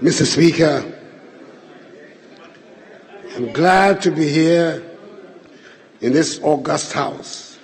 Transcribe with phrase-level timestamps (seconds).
[0.00, 0.24] Mr.
[0.24, 0.90] Speaker,
[3.36, 4.82] I'm glad to be here
[6.00, 7.58] in this august house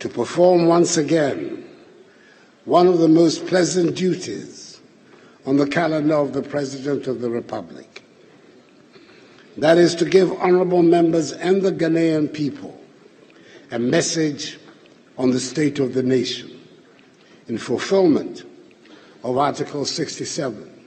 [0.00, 1.64] to perform once again
[2.64, 4.80] one of the most pleasant duties
[5.46, 8.02] on the calendar of the President of the Republic.
[9.58, 12.80] That is to give honorable members and the Ghanaian people
[13.70, 14.58] a message
[15.18, 16.58] on the state of the nation
[17.48, 18.44] in fulfillment
[19.22, 20.77] of Article 67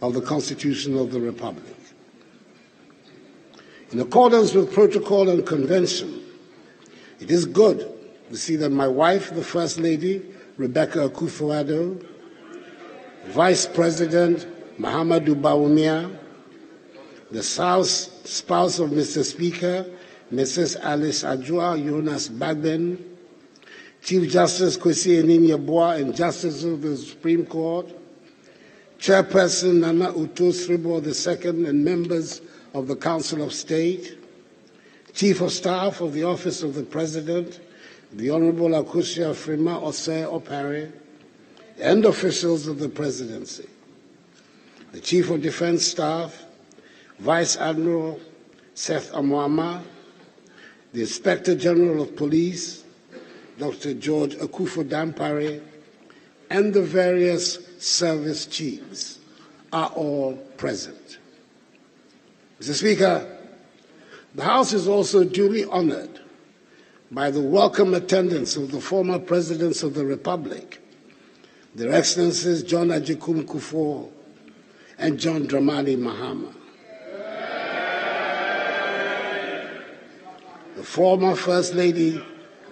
[0.00, 1.74] of the Constitution of the Republic.
[3.92, 6.22] In accordance with protocol and convention,
[7.20, 7.88] it is good
[8.30, 10.22] to see that my wife, the First Lady,
[10.56, 12.04] Rebecca Akufo-Addo,
[13.26, 14.46] Vice President
[14.78, 16.16] Mahamudu Bawumia,
[17.30, 18.08] the spouse,
[18.78, 19.24] of Mr.
[19.24, 19.86] Speaker,
[20.32, 20.80] Mrs.
[20.80, 22.98] Alice Ajua Jonas Bagbin,
[24.02, 27.86] Chief Justice Kwesi Anin-Yeboah and Justices of the Supreme Court,
[28.98, 32.40] Chairperson Nana Otuo Siriboe II and members
[32.74, 34.18] of the Council of State,
[35.12, 37.60] Chief of Staff of the Office of the President,
[38.12, 40.92] the Honorable Akosua Frema Osei Opare,
[41.78, 43.68] and officials of the Presidency,
[44.92, 46.44] the Chief of Defense Staff,
[47.18, 48.20] Vice Admiral
[48.74, 49.82] Seth Amoama,
[50.92, 52.84] the Inspector General of Police,
[53.58, 53.94] Dr.
[53.94, 55.62] George Akuffo Dampare,
[56.50, 59.20] and the various service chiefs
[59.72, 61.18] are all present.
[62.60, 62.74] Mr.
[62.74, 63.38] Speaker,
[64.34, 66.20] the House is also duly honored
[67.12, 70.82] by the welcome attendance of the former presidents of the Republic,
[71.76, 74.10] Their Excellencies John Agyekum Kufuor
[74.98, 76.52] and John Dramani Mahama.
[80.74, 82.20] The former First Lady,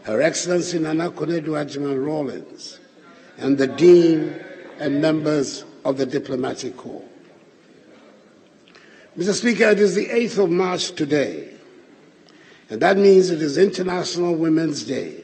[0.02, 2.80] Her Excellency Nana Konadu Agyeman Rawlings,
[3.38, 4.44] and the Dean
[4.78, 7.04] and members of the Diplomatic Corps.
[9.16, 9.32] Mr.
[9.32, 11.50] Speaker, it is the 8th of March today,
[12.68, 15.22] and that means it is International Women's Day,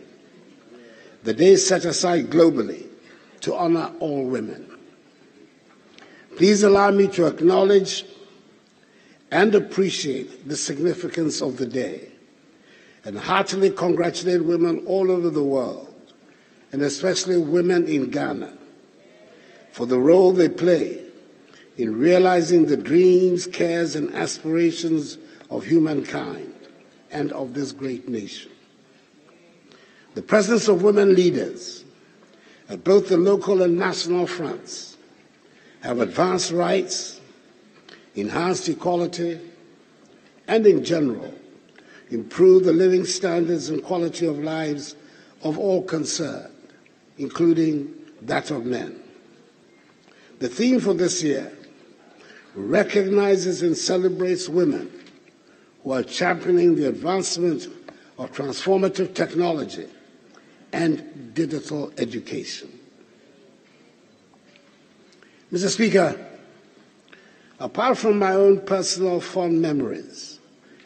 [1.25, 2.87] the day set aside globally
[3.41, 4.71] to honor all women.
[6.37, 8.05] Please allow me to acknowledge
[9.31, 12.11] and appreciate the significance of the day
[13.05, 15.95] and heartily congratulate women all over the world,
[16.73, 18.57] and especially women in Ghana,
[19.73, 21.03] for the role they play
[21.77, 26.53] in realizing the dreams, cares, and aspirations of humankind
[27.11, 28.51] and of this great nation.
[30.15, 31.85] The presence of women leaders
[32.69, 34.97] at both the local and national fronts
[35.81, 37.21] have advanced rights,
[38.15, 39.41] enhanced equality,
[40.47, 41.33] and in general,
[42.11, 44.97] improved the living standards and quality of lives
[45.43, 46.53] of all concerned,
[47.19, 49.01] including that of men.
[50.41, 51.53] The theme for this year
[52.55, 54.91] recognizes and celebrates women
[55.85, 57.69] who are championing the advancement
[58.19, 59.87] of transformative technology
[60.73, 62.71] and digital education.
[65.53, 65.69] Mr.
[65.69, 66.19] Speaker,
[67.59, 70.41] apart from my own personal fond memories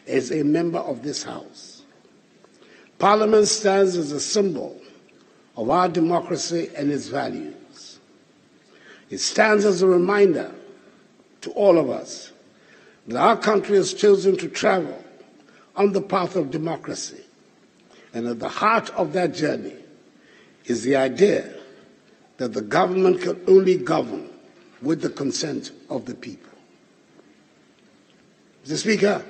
[0.05, 1.83] as a member of this House,
[2.99, 4.81] Parliament stands as a symbol
[5.55, 7.54] of our democracy and its values.
[9.09, 10.53] It stands as a reminder
[11.41, 12.31] to all of us
[13.07, 15.03] that our country has chosen to travel
[15.75, 17.21] on the path of democracy.
[18.13, 19.75] And at the heart of that journey
[20.65, 21.53] is the idea
[22.37, 24.29] that the government can only govern
[24.81, 26.51] with the consent of the people.
[28.65, 28.77] Mr.
[28.77, 29.23] Speaker,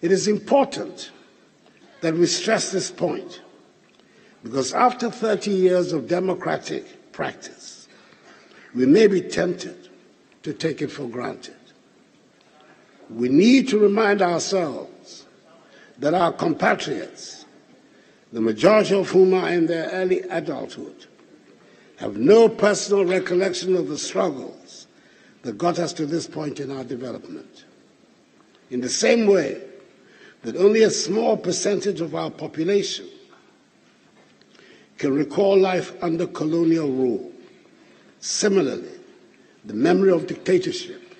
[0.00, 1.10] it is important
[2.00, 3.42] that we stress this point
[4.42, 7.55] because after 30 years of democratic practice,
[8.76, 9.88] we may be tempted
[10.42, 11.56] to take it for granted.
[13.08, 15.24] We need to remind ourselves
[15.98, 17.46] that our compatriots,
[18.32, 21.06] the majority of whom are in their early adulthood,
[21.96, 24.86] have no personal recollection of the struggles
[25.40, 27.64] that got us to this point in our development.
[28.70, 29.62] In the same way
[30.42, 33.08] that only a small percentage of our population
[34.98, 37.32] can recall life under colonial rule,
[38.26, 38.90] similarly,
[39.64, 41.14] the memory of dictatorship,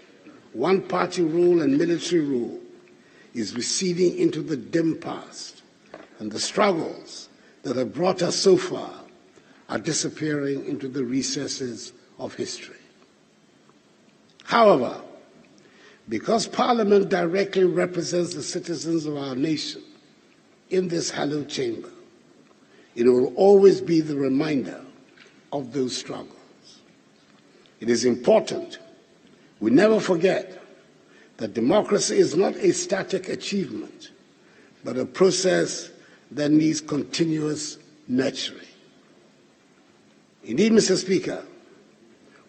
[0.52, 2.58] one party rule, and military rule
[3.34, 5.62] is receding into the dim past,
[6.18, 7.28] and the struggles
[7.62, 8.92] that have brought us so far
[9.68, 12.76] are disappearing into the recesses of history.
[14.44, 15.00] However,
[16.08, 19.82] because Parliament directly represents the citizens of our nation
[20.70, 21.90] in this hallowed chamber,
[22.94, 24.80] it will always be the reminder
[25.52, 26.35] of those struggles.
[27.81, 28.78] It is important
[29.61, 30.61] We never forget
[31.38, 34.11] that democracy is not a static achievement,
[34.84, 35.90] but a process
[36.31, 37.78] that needs continuous
[38.08, 38.61] nurturing.
[40.44, 40.96] Indeed, Mr.
[40.96, 41.44] Speaker,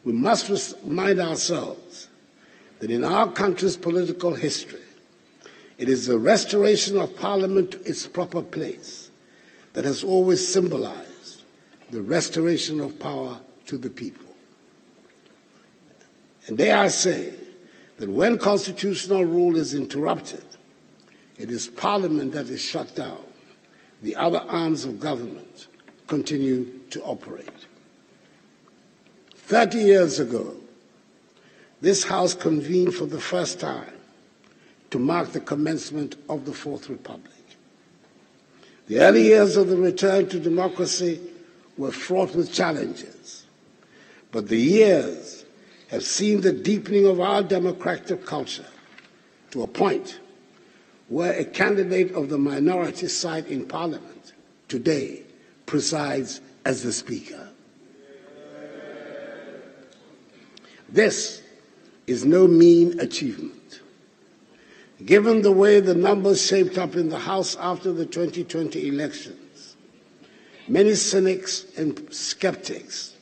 [0.04, 2.08] we must remind ourselves
[2.80, 4.80] that in our country's political history,
[5.78, 9.10] it is the restoration of Parliament to its proper place
[9.74, 11.44] that has always symbolized
[11.92, 14.27] the restoration of power to the people.
[16.48, 17.34] And dare I say
[17.98, 20.44] that when constitutional rule is interrupted,
[21.38, 23.22] it is Parliament that is shut down.
[24.02, 25.68] The other arms of government
[26.08, 27.50] continue to operate.
[29.36, 30.56] Thirty years ago,
[31.82, 33.94] this House convened for the first time
[34.90, 37.34] to mark the commencement of the Fourth Republic.
[38.88, 41.20] The early years of the return to democracy
[41.78, 43.46] were fraught with challenges,
[44.32, 45.37] but the years
[45.90, 48.66] have seen the deepening of our democratic culture
[49.52, 50.20] to a point
[51.08, 54.34] where a candidate of the minority side in Parliament
[54.68, 55.24] today
[55.66, 57.50] presides as the Speaker.
[60.90, 61.42] This
[62.06, 63.82] is no mean achievement.
[65.06, 69.76] Given the way the numbers shaped up in the House after the 2020 elections,
[70.68, 73.14] many cynics and skeptics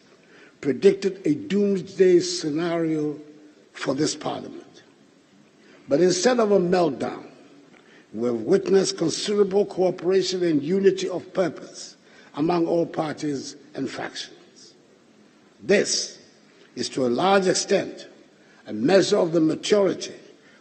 [0.65, 3.19] predicted a doomsday scenario
[3.73, 4.81] for this parliament.
[5.87, 7.27] But instead of a meltdown,
[8.11, 11.97] we've witnessed considerable cooperation and unity of purpose
[12.33, 14.73] among all parties and factions.
[15.61, 16.17] This
[16.75, 18.07] is to a large extent
[18.65, 20.15] a measure of the maturity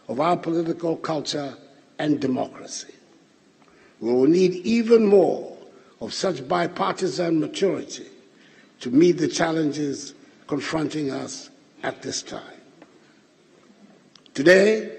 [0.07, 1.57] of our political culture
[1.97, 2.93] and democracy.
[3.99, 5.57] We will need even more
[5.99, 8.05] of such bipartisan maturity
[8.85, 10.13] to meet the challenges
[10.45, 11.49] confronting us
[11.81, 12.61] at this time.
[14.35, 14.95] Today,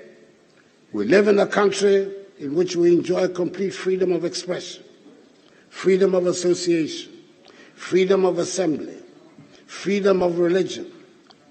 [0.92, 4.82] we live in a country in which we enjoy complete freedom of expression,
[5.68, 7.12] freedom of association,
[7.76, 8.96] freedom of assembly,
[9.66, 10.90] freedom of religion,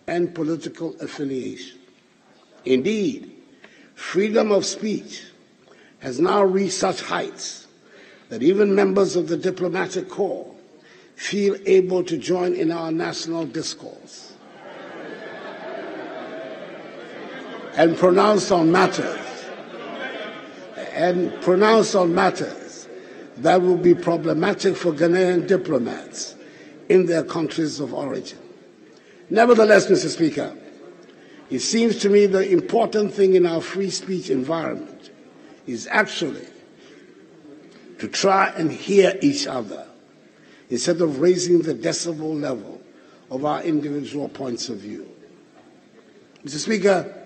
[0.08, 1.80] and political affiliation.
[2.66, 3.32] Indeed,
[3.94, 5.24] freedom of speech
[6.00, 7.68] has now reached such heights
[8.28, 10.55] that even members of the diplomatic corps
[11.16, 14.34] feel able to join in our national discourse
[17.78, 19.20] and pronounce on matters
[20.94, 22.88] and pronounce on matters
[23.38, 26.36] that will be problematic for Ghanaian diplomats
[26.88, 28.40] in their countries of origin.
[29.30, 30.08] Nevertheless, Mr.
[30.08, 30.56] Speaker,
[31.50, 35.12] it seems to me the important thing in our free speech environment
[35.68, 36.46] is actually
[38.00, 39.86] to try and hear each other
[40.70, 42.82] instead of raising the decibel level
[43.30, 45.10] of our individual points of view.
[46.44, 46.58] Mr.
[46.58, 47.24] Speaker,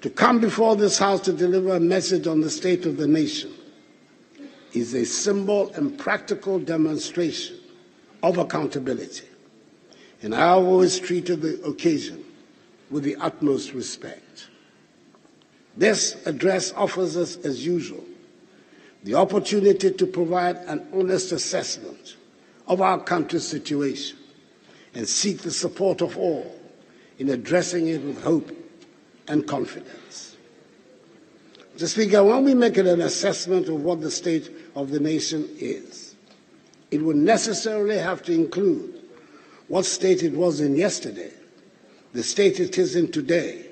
[0.00, 3.52] to come before this House to deliver a message on the state of the nation
[4.72, 7.56] is a symbol and practical demonstration
[8.22, 9.26] of accountability.
[10.22, 12.24] And I always treated the occasion
[12.90, 14.48] with the utmost respect.
[15.76, 18.04] This address offers us, as usual,
[19.04, 22.16] the opportunity to provide an honest assessment
[22.66, 24.18] of our country's situation
[24.94, 26.58] and seek the support of all
[27.18, 28.50] in addressing it with hope
[29.28, 30.36] and confidence.
[31.76, 31.88] Mr.
[31.88, 36.14] Speaker, when we make an assessment of what the state of the nation is,
[36.90, 39.02] it will necessarily have to include
[39.68, 41.32] what state it was in yesterday
[42.14, 43.66] the state it is in today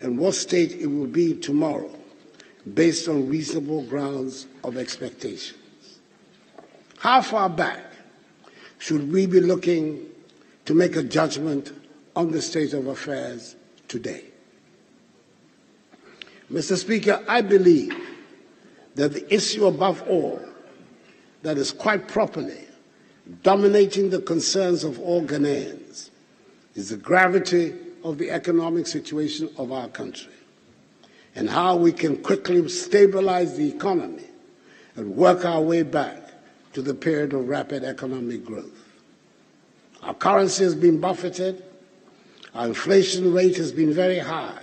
[0.00, 1.90] and what state it will be tomorrow
[2.74, 5.60] based on reasonable grounds of expectations.
[6.98, 7.85] How far back
[8.78, 10.06] should we be looking
[10.64, 11.72] to make a judgment
[12.14, 13.56] on the state of affairs
[13.88, 14.24] today?
[16.52, 16.76] Mr.
[16.76, 17.94] Speaker, I believe
[18.94, 20.40] that the issue above all
[21.42, 22.66] that is quite properly
[23.42, 26.10] dominating the concerns of all Ghanaians
[26.74, 30.32] is the gravity of the economic situation of our country
[31.34, 34.24] and how we can quickly stabilize the economy
[34.94, 36.25] and work our way back
[36.76, 38.84] to the period of rapid economic growth.
[40.02, 41.64] Our currency has been buffeted,
[42.54, 44.60] our inflation rate has been very high,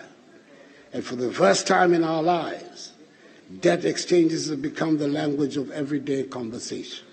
[0.93, 2.91] and for the first time in our lives,
[3.61, 7.03] debt exchanges have become the language of everyday conversation.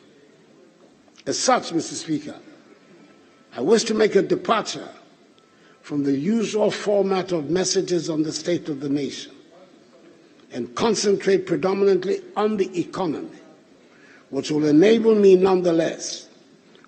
[1.26, 1.94] As such, Mr.
[1.94, 2.36] Speaker,
[3.56, 4.90] I wish to make a departure
[5.80, 9.32] from the usual format of messages on the state of the nation
[10.52, 13.39] and concentrate predominantly on the economy,
[14.30, 16.28] which will enable me nonetheless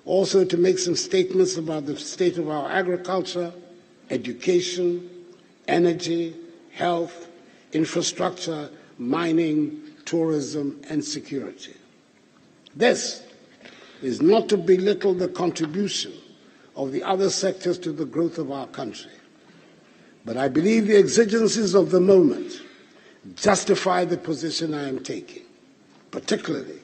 [0.04, 3.52] also to make some statements about the state of our agriculture,
[4.10, 5.08] education,
[5.68, 6.34] energy,
[6.72, 7.28] health,
[7.72, 8.68] infrastructure,
[8.98, 11.74] mining, tourism, and security.
[12.74, 13.22] This
[14.02, 16.12] is not to belittle the contribution
[16.74, 19.10] of the other sectors to the growth of our country.
[20.24, 22.60] But I believe the exigencies of the moment
[23.36, 25.42] justify the position I am taking,
[26.10, 26.81] particularly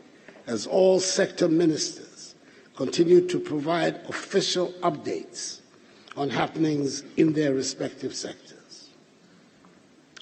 [0.48, 2.34] as all sector ministers
[2.74, 5.60] continue to provide official updates
[6.16, 8.88] on happenings in their respective sectors.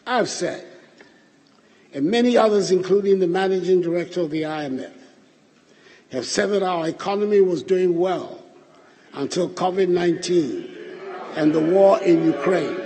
[0.04, 0.66] I've said,
[1.95, 4.92] and many others, including the managing director of the IMF,
[6.11, 8.42] have said that our economy was doing well
[9.14, 10.76] until COVID 19
[11.37, 12.80] and the war in Ukraine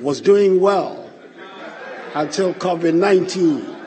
[0.00, 1.10] was doing well
[2.14, 3.79] until COVID 19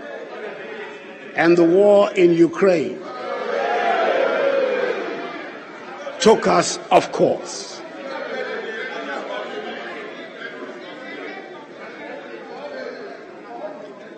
[1.35, 2.99] and the war in Ukraine
[6.19, 7.81] took us off course.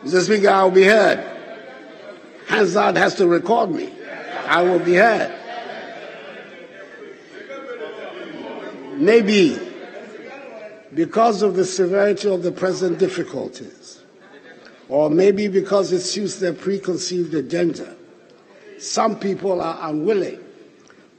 [0.03, 0.21] Mr.
[0.21, 1.25] Speaker, I will be heard.
[2.47, 3.91] Hansard has to record me.
[4.47, 5.33] I will be heard.
[8.97, 9.59] Maybe
[10.93, 13.84] because of the severity of the present difficulties,
[14.89, 17.95] or maybe because it suits their preconceived agenda,
[18.77, 20.39] some people are unwilling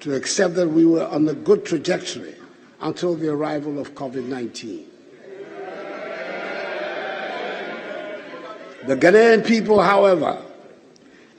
[0.01, 2.35] to accept that we were on a good trajectory
[2.81, 4.87] until the arrival of COVID 19.
[8.87, 10.41] The Ghanaian people, however,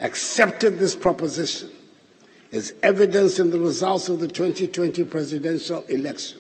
[0.02, 1.70] accepted this proposition
[2.52, 6.40] as evidenced in the results of the 2020 presidential election,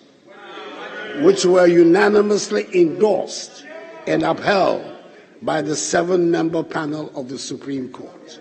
[1.21, 3.65] which were unanimously endorsed
[4.05, 4.96] and upheld
[5.41, 8.39] by the seven member panel of the Supreme Court.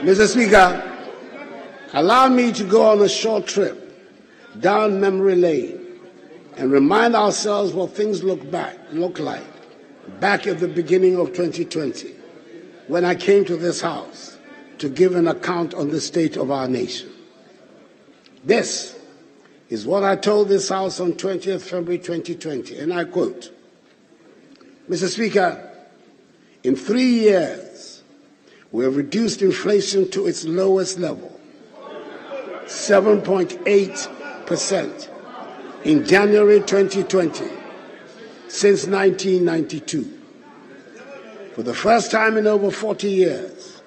[0.00, 0.26] Mr.
[0.26, 0.98] Speaker,
[1.92, 3.76] allow me to go on a short trip
[4.60, 6.00] down memory lane
[6.56, 9.44] and remind ourselves what things look back look like
[10.18, 12.14] back at the beginning of 2020
[12.88, 14.38] when I came to this house
[14.78, 17.10] to give an account on the state of our nation.
[18.42, 18.98] This
[19.70, 23.50] is what I told this house on 20th February 2020, and I quote
[24.88, 25.08] Mr.
[25.08, 25.68] Speaker,
[26.64, 28.02] in three years,
[28.72, 31.40] we have reduced inflation to its lowest level,
[32.64, 35.08] 7.8%
[35.84, 37.44] in January 2020
[38.48, 40.18] since 1992.
[41.54, 43.80] For the first time in over 40 years,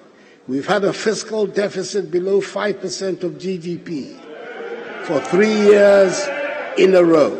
[0.48, 4.23] we've had a fiscal deficit below 5% of GDP
[5.04, 6.26] for three years
[6.78, 7.30] in a row.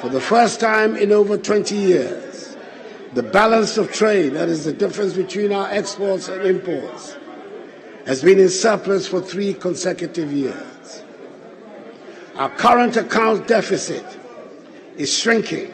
[0.00, 2.56] For the first time in over 20 years,
[3.14, 7.16] the balance of trade, that is the difference between our exports and imports,
[8.04, 11.02] has been in surplus for three consecutive years.
[12.36, 14.04] Our current account deficit
[14.96, 15.72] is shrinking,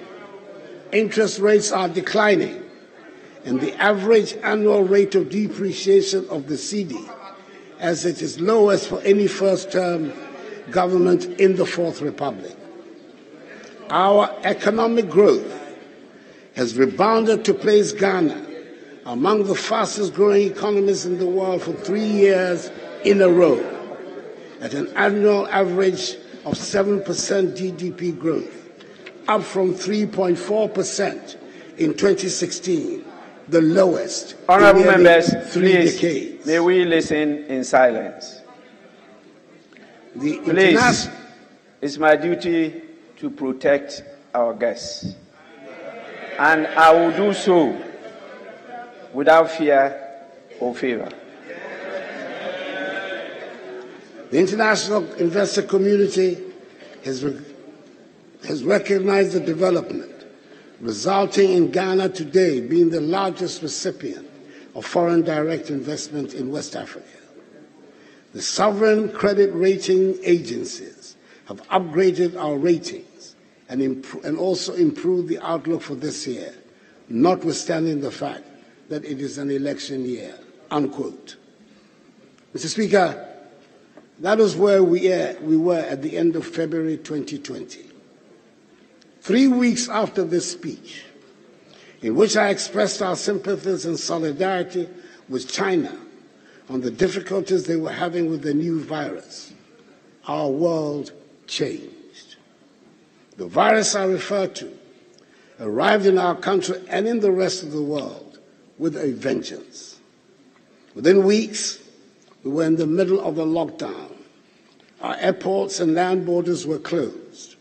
[0.92, 2.62] interest rates are declining,
[3.44, 7.10] and the average annual rate of depreciation of the cedi,
[7.80, 10.12] as it is lowest for any first term
[10.70, 12.56] government in the Fourth Republic.
[13.90, 15.54] Our economic growth
[16.56, 18.46] has rebounded to place Ghana
[19.06, 22.70] among the fastest growing economies in the world for three years
[23.04, 23.58] in a row,
[24.60, 28.58] at an annual average of 7% GDP growth
[29.28, 31.36] up from 3.4%
[31.76, 33.04] in 2016,
[33.48, 36.46] the lowest nearly members, three please, decades.
[36.46, 38.37] may we listen in silence?
[40.20, 41.08] The Please,
[41.80, 42.82] it's my duty
[43.18, 44.02] to protect
[44.34, 45.14] our guests.
[46.40, 47.80] And I will do so
[49.12, 49.94] without fear
[50.58, 51.08] or favor.
[54.30, 56.36] the international investor community
[57.04, 57.40] has, re-
[58.46, 60.24] has recognized the development,
[60.80, 64.28] resulting in Ghana today being the largest recipient
[64.74, 67.06] of foreign direct investment in West Africa.
[68.32, 71.16] The sovereign credit rating agencies
[71.46, 73.36] have upgraded our ratings
[73.68, 73.80] and,
[74.22, 76.54] and also improved the outlook for this year,
[77.08, 78.44] notwithstanding the fact
[78.90, 80.34] that it is an election year.
[80.70, 81.36] Unquote.
[82.54, 82.66] Mr.
[82.66, 83.26] Speaker,
[84.20, 85.08] that is where we,
[85.40, 87.86] we were at the end of February 2020.
[89.22, 91.04] Three weeks after this speech,
[92.02, 94.88] in which I expressed our sympathies and solidarity
[95.28, 95.98] with China
[96.68, 99.52] on the difficulties they were having with the new virus,
[100.26, 101.12] our world
[101.46, 102.36] changed.
[103.36, 104.76] The virus I refer to
[105.60, 108.38] arrived in our country and in the rest of the world
[108.78, 109.98] with a vengeance.
[110.94, 111.80] Within weeks,
[112.44, 114.12] we were in the middle of a lockdown,
[115.00, 117.56] Our airports and land borders were closed.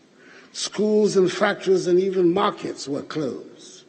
[0.52, 3.84] Schools and factories and even markets were closed.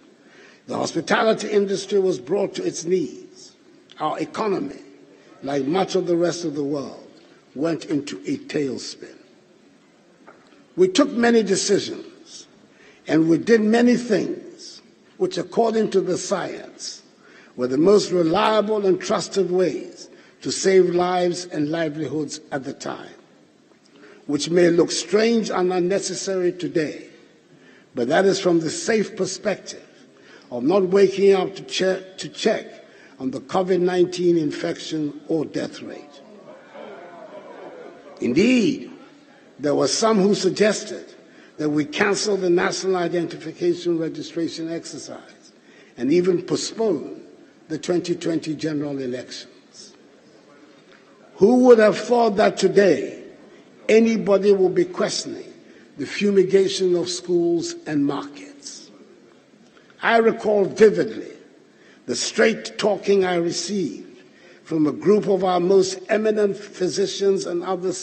[0.68, 3.56] The hospitality industry was brought to its knees.
[4.00, 4.82] Our economy,
[5.44, 7.08] like much of the rest of the world,
[7.56, 9.16] went into a tailspin.
[10.76, 12.48] We took many decisions
[13.08, 14.82] and we did many things
[15.18, 17.04] which, according to the science,
[17.56, 20.10] were the most reliable and trusted ways
[20.42, 23.14] to save lives and livelihoods at the time,
[24.28, 27.10] which may look strange and unnecessary today,
[27.96, 29.86] but that is from the safe perspective
[30.52, 32.79] of not waking up to check, to check
[33.20, 36.22] on the COVID 19 infection or death rate.
[38.22, 38.92] Indeed,
[39.60, 41.06] there were some who suggested
[41.58, 45.52] that we cancel the national identification registration exercise
[45.98, 47.22] and even postpone
[47.68, 49.94] the 2020 general elections.
[51.36, 53.24] Who would have thought that today
[53.88, 55.54] anybody will be questioning
[55.98, 58.90] the fumigation of schools and markets?
[60.02, 61.34] I recall vividly
[62.10, 64.24] the straight talking I received
[64.64, 67.94] from a group of our most eminent physicians and other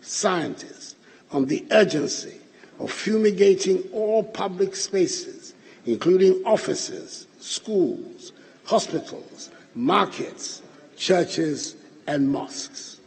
[0.00, 0.96] scientists
[1.30, 2.40] on the urgency
[2.78, 5.52] of fumigating all public spaces,
[5.84, 8.32] including offices, schools,
[8.64, 10.62] hospitals, markets,
[10.96, 11.76] churches,
[12.06, 12.98] and mosques.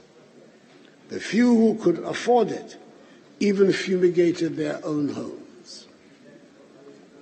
[1.09, 2.77] The few who could afford it
[3.39, 5.87] even fumigated their own homes.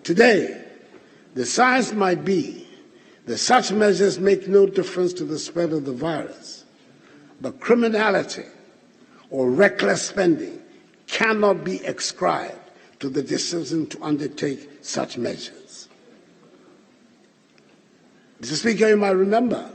[0.04, 0.66] Today,
[1.34, 2.61] the science might be
[3.32, 6.66] that such measures make no difference to the spread of the virus,
[7.40, 8.44] but criminality
[9.30, 10.60] or reckless spending
[11.08, 12.60] cannot be ascribed
[13.00, 15.88] to the decision to undertake such measures.
[18.42, 18.56] Mr.
[18.56, 19.72] Speaker, you might remember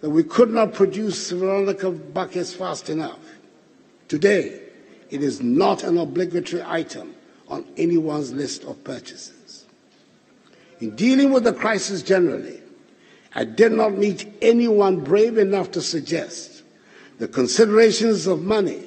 [0.00, 3.20] that we could not produce Veronica buckets fast enough.
[4.08, 4.62] Today,
[5.10, 7.14] it is not an obligatory item
[7.46, 9.66] on anyone's list of purchases.
[10.80, 12.59] In dealing with the crisis generally,
[13.34, 16.62] I did not meet anyone brave enough to suggest
[17.18, 18.82] the considerations of money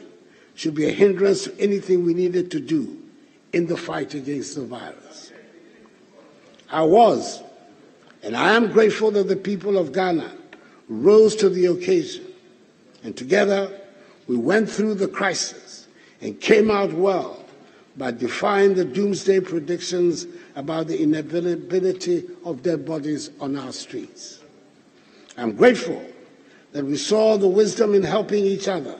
[0.55, 2.97] should be a hindrance to anything we needed to do
[3.53, 5.31] in the fight against the virus.
[6.69, 7.41] I was,
[8.23, 10.31] and I am grateful that the people of Ghana
[10.89, 12.25] rose to the occasion,
[13.03, 13.79] and together
[14.27, 15.87] we went through the crisis
[16.21, 17.42] and came out well
[17.95, 20.25] by defying the doomsday predictions
[20.55, 24.39] about the inevitability of dead bodies on our streets.
[25.37, 26.03] I'm grateful
[26.71, 28.99] that we saw the wisdom in helping each other,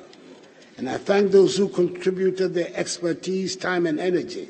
[0.78, 4.50] and I thank those who contributed their expertise, time, and energy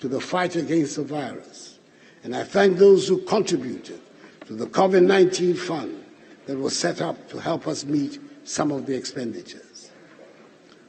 [0.00, 1.78] to the fight against the virus.
[2.24, 4.00] And I thank those who contributed
[4.46, 6.04] to the COVID 19 fund
[6.46, 9.90] that was set up to help us meet some of the expenditures.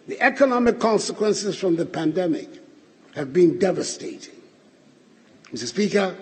[0.08, 2.65] The economic consequences from the pandemic
[3.16, 4.36] have been devastating.
[5.54, 5.66] Mr.
[5.68, 6.16] Speaker,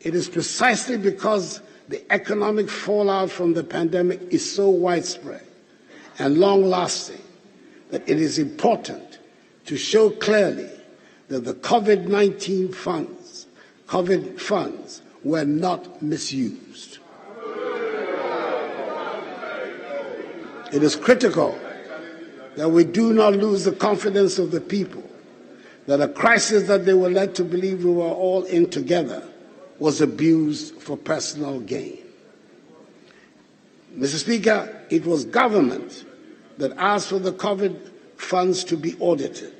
[0.00, 5.46] it is precisely because the economic fallout from the pandemic is so widespread
[6.18, 7.20] and long lasting
[7.90, 9.18] that it is important
[9.66, 10.68] to show clearly
[11.28, 13.46] that the COVID 19 funds,
[13.86, 16.98] COVID funds, were not misused.
[20.72, 21.58] It is critical
[22.56, 25.07] that we do not lose the confidence of the people
[25.88, 29.26] that a crisis that they were led to believe we were all in together
[29.78, 31.96] was abused for personal gain.
[33.96, 34.16] Mr.
[34.16, 36.04] Speaker, it was government
[36.58, 39.54] that asked for the COVID funds to be audited.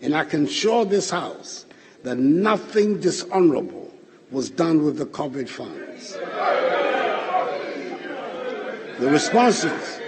[0.00, 1.66] And I can assure this House
[2.04, 3.92] that nothing dishonorable
[4.30, 6.12] was done with the COVID funds.
[9.00, 9.98] The responses,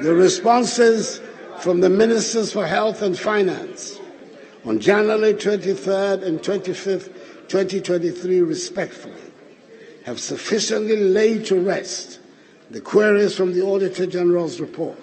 [0.00, 1.20] the responses
[1.60, 3.98] from the ministers for health and finance
[4.64, 7.12] on January 23rd and 25th
[7.48, 9.14] 2023 respectfully
[10.04, 12.20] have sufficiently laid to rest
[12.70, 14.98] the queries from the Auditor General's report.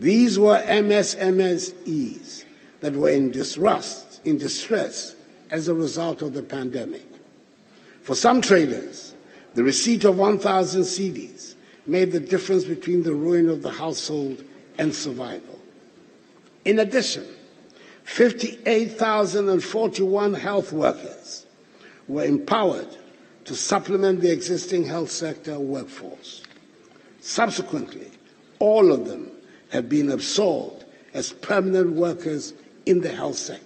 [0.00, 2.42] These were MSMEs
[2.80, 5.15] that were in distress, in distress
[5.50, 7.04] as a result of the pandemic.
[8.02, 9.14] For some traders,
[9.56, 11.54] The receipt of 1,000 cedis
[11.86, 14.44] made the difference between the ruin of the household
[14.76, 15.58] and survival.
[16.66, 17.24] In addition,
[18.04, 21.46] 58,041 health workers
[22.06, 22.94] were empowered
[23.46, 26.42] to supplement the existing health sector workforce.
[27.22, 28.10] Subsequently,
[28.58, 29.30] all of them
[29.70, 32.52] have been absorbed as permanent workers
[32.84, 33.65] in the health sector.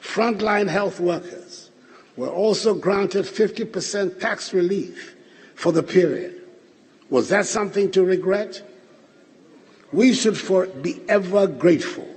[0.00, 1.70] Frontline health workers
[2.16, 5.14] were also granted 50% tax relief
[5.54, 6.34] for the period.
[7.10, 8.62] Was that something to regret?
[9.92, 12.08] We should for, be ever grateful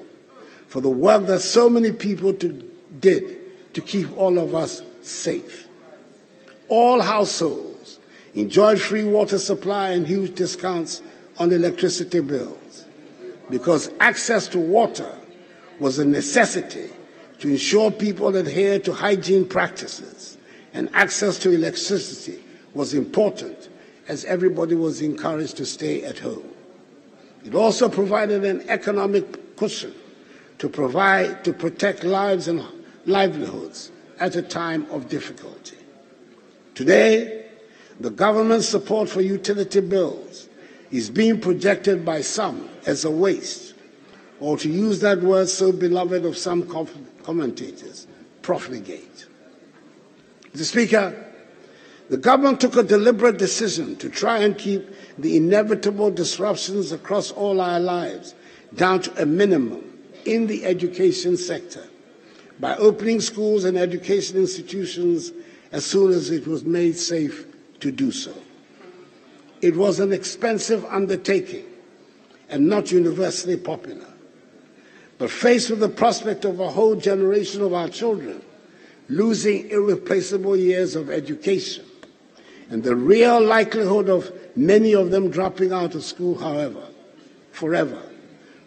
[0.68, 2.50] for the work that so many people to,
[3.00, 5.68] did to keep all of us safe.
[6.68, 8.00] All households
[8.34, 11.02] enjoyed free water supply and huge discounts
[11.38, 12.86] on electricity bills
[13.50, 15.14] because access to water
[15.80, 16.90] was a necessity
[17.42, 20.38] to ensure people adhere to hygiene practices
[20.74, 22.40] and access to electricity
[22.76, 23.68] was important
[24.08, 26.44] as everybody was encouraged to stay at home.
[27.44, 29.94] It also provided an economic cushion
[30.60, 32.64] to provide to protect lives and
[33.08, 35.78] livelihoods at a time of difficulty.
[36.76, 37.46] Today,
[38.00, 40.48] the government's support for utility bills
[40.92, 43.71] is being projected by some as a waste,
[44.42, 46.68] or to use that word so beloved of some
[47.24, 48.08] commentators,
[48.42, 49.28] profligate.
[50.54, 50.64] Mr.
[50.64, 51.28] Speaker,
[52.10, 57.62] the government took a deliberate decision to try and keep the inevitable disruptions across all
[57.62, 58.34] our lives
[58.76, 59.88] down to a minimum
[60.26, 61.88] in the education sector
[62.60, 65.32] by opening schools and education institutions
[65.72, 67.46] as soon as it was made safe
[67.80, 68.34] to do so.
[69.62, 71.66] It was an expensive undertaking
[72.50, 74.11] and not universally popular.
[75.22, 78.42] But faced with the prospect of a whole generation of our children
[79.08, 81.86] losing irreplaceable years of education
[82.72, 86.88] and the real likelihood of many of them dropping out of school, however,
[87.52, 88.02] forever,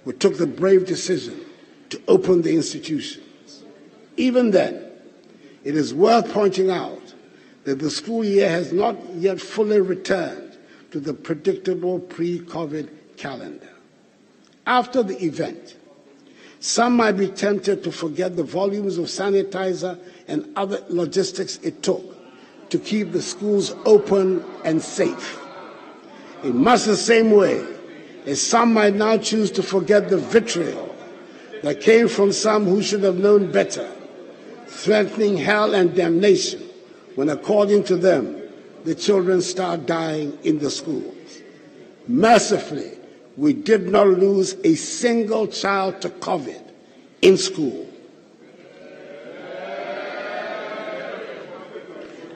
[0.04, 1.44] we took the brave decision
[1.90, 3.64] to open the institutions.
[4.16, 4.92] Even then,
[5.64, 7.14] it is worth pointing out
[7.64, 10.56] that the school year has not yet fully returned
[10.92, 13.70] to the predictable pre COVID calendar.
[14.64, 15.78] After the event,
[16.64, 22.02] some might be tempted to forget the volumes of sanitizer and other logistics it took
[22.70, 25.38] to keep the schools open and safe.
[26.42, 27.62] In much the same way
[28.24, 30.96] as some might now choose to forget the vitriol
[31.62, 33.86] that came from some who should have known better,
[34.66, 36.62] threatening hell and damnation
[37.14, 38.40] when, according to them,
[38.84, 41.42] the children start dying in the schools.
[42.08, 42.96] Mercifully,
[43.36, 46.62] we did not lose a single child to COVID
[47.22, 47.88] in school.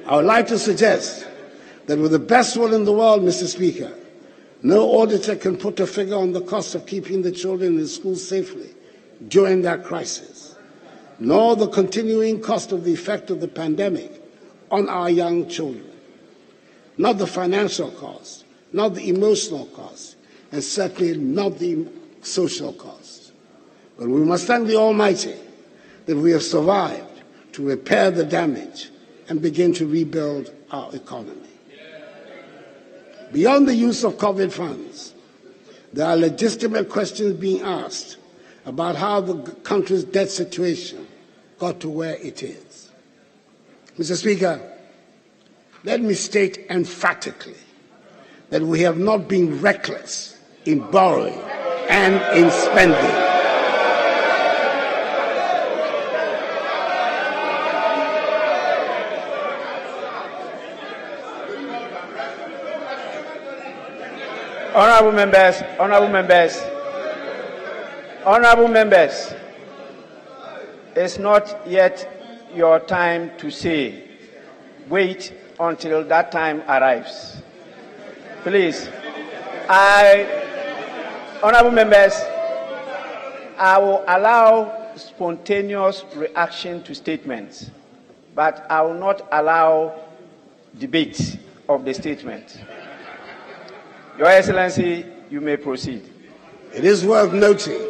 [0.06, 1.26] I would like to suggest
[1.86, 3.46] that with the best will in the world, Mr.
[3.46, 3.92] Speaker,
[4.62, 8.16] no auditor can put a figure on the cost of keeping the children in school
[8.16, 8.70] safely
[9.28, 10.56] during that crisis,
[11.18, 14.22] nor the continuing cost of the effect of the pandemic
[14.70, 15.90] on our young children.
[16.96, 20.07] Not the financial cost, not the emotional cost,
[20.52, 21.86] and certainly not the
[22.22, 23.32] social cost.
[23.98, 25.34] But we must thank the Almighty
[26.06, 28.90] that we have survived to repair the damage
[29.28, 31.34] and begin to rebuild our economy.
[33.32, 35.12] Beyond the use of COVID funds,
[35.92, 38.16] there are legitimate questions being asked
[38.64, 41.06] about how the country's debt situation
[41.58, 42.90] got to where it is.
[43.98, 44.16] Mr.
[44.16, 44.60] Speaker,
[45.84, 47.56] let me state emphatically
[48.50, 51.38] that we have not been reckless in borrowing
[51.88, 53.28] and in spending.
[64.74, 66.62] Honorable members, honorable members,
[68.24, 69.34] honorable members,
[70.94, 72.08] it's not yet
[72.54, 74.04] your time to say.
[74.88, 77.42] Wait until that time arrives.
[78.42, 78.88] Please,
[79.68, 80.37] I,
[81.42, 82.14] honorable members,
[83.58, 87.70] I will allow spontaneous reaction to statements,
[88.34, 90.00] but I will not allow
[90.78, 92.60] debate of the statement.
[94.16, 96.02] Your Excellency, you may proceed.
[96.74, 97.80] It is worth noting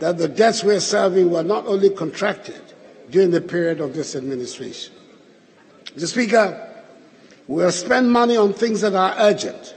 [0.00, 2.60] that the debts we're serving were not only contracted
[3.10, 4.94] during the period of this administration.
[5.96, 6.06] Mr.
[6.06, 6.68] Speaker,
[7.46, 9.74] we have spent money on things that are urgent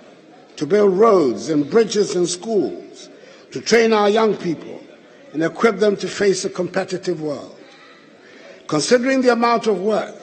[0.58, 3.10] to build roads and bridges and schools,
[3.52, 4.82] to train our young people
[5.34, 7.56] and equip them to face a competitive world.
[8.68, 10.16] Considering the amount of work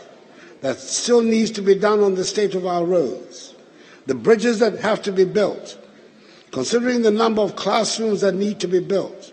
[0.62, 3.55] that still needs to be done on the state of our roads,
[4.07, 5.79] the bridges that have to be built,
[6.51, 9.33] considering the number of classrooms that need to be built,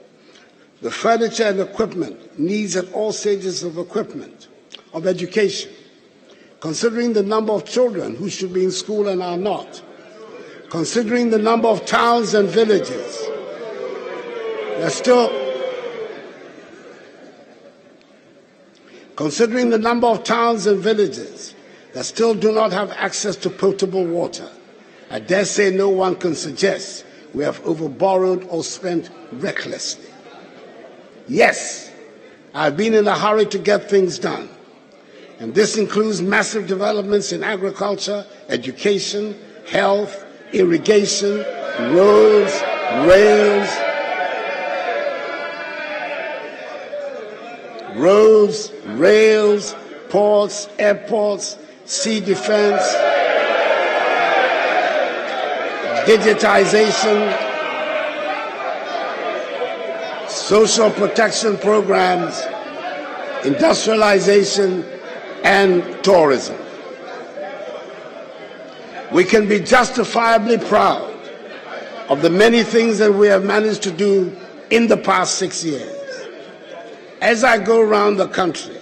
[0.81, 4.47] the furniture and equipment needs at all stages of equipment,
[4.93, 5.71] of education,
[6.59, 9.81] considering the number of children who should be in school and are not,
[10.69, 13.25] considering the number of towns and villages
[14.79, 15.29] that still
[19.15, 21.55] considering the number of towns and villages
[21.93, 24.49] that still do not have access to potable water,
[25.09, 30.09] I dare say no one can suggest we have overborrowed or spent recklessly.
[31.27, 31.91] Yes,
[32.53, 34.49] I've been in a hurry to get things done.
[35.39, 41.37] And this includes massive developments in agriculture, education, health, irrigation,
[41.93, 42.61] roads,
[43.05, 43.69] rails,
[47.95, 49.75] roads, rails,
[50.09, 52.81] ports, airports, sea defense,
[56.05, 57.47] digitization,
[60.27, 62.41] social protection programs,
[63.45, 64.83] industrialization,
[65.43, 66.57] and tourism.
[69.11, 71.15] We can be justifiably proud
[72.09, 74.35] of the many things that we have managed to do
[74.69, 75.95] in the past six years.
[77.21, 78.77] As I go around the country,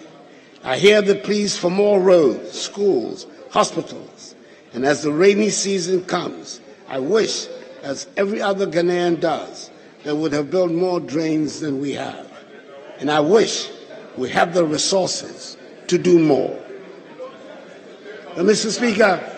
[0.63, 4.35] I hear the pleas for more roads, schools, hospitals.
[4.73, 6.59] And as the rainy season comes,
[6.89, 7.47] I wish,
[7.83, 9.71] as every other Ghanaian does,
[10.03, 12.31] that would have built more drains than we have.
[12.99, 13.69] And I wish
[14.17, 16.59] we have the resources to do more.
[18.35, 18.69] Mr.
[18.69, 19.36] Speaker,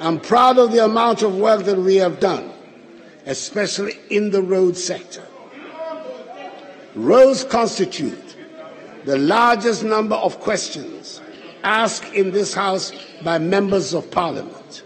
[0.00, 2.52] I'm proud of the amount of work that we have done,
[3.24, 5.26] especially in the road sector.
[6.94, 8.36] Roads constitute
[9.04, 11.20] the largest number of questions
[11.62, 14.82] asked in this House by members of Parliament.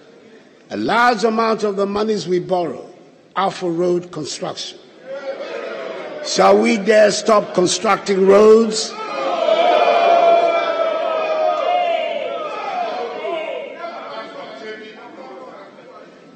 [0.71, 2.89] A large amount of the monies we borrow
[3.37, 4.79] are for road construction.
[6.25, 8.93] Shall we dare stop constructing roads?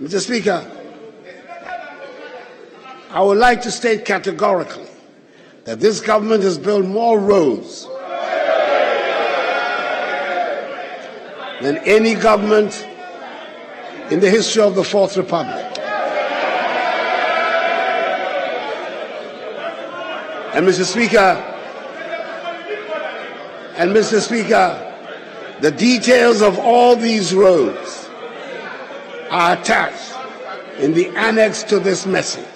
[0.04, 0.20] Mr.
[0.20, 0.70] Speaker,
[3.08, 4.86] I would like to state categorically
[5.64, 7.86] that this government has built more roads
[11.62, 12.86] than any government
[14.10, 15.64] in the history of the Fourth Republic.
[20.52, 20.84] And Mr.
[20.84, 21.42] Speaker,
[23.78, 24.20] and Mr.
[24.20, 24.80] Speaker,
[25.62, 28.03] the details of all these roads
[29.34, 30.14] are attached
[30.78, 32.46] in the annex to this message.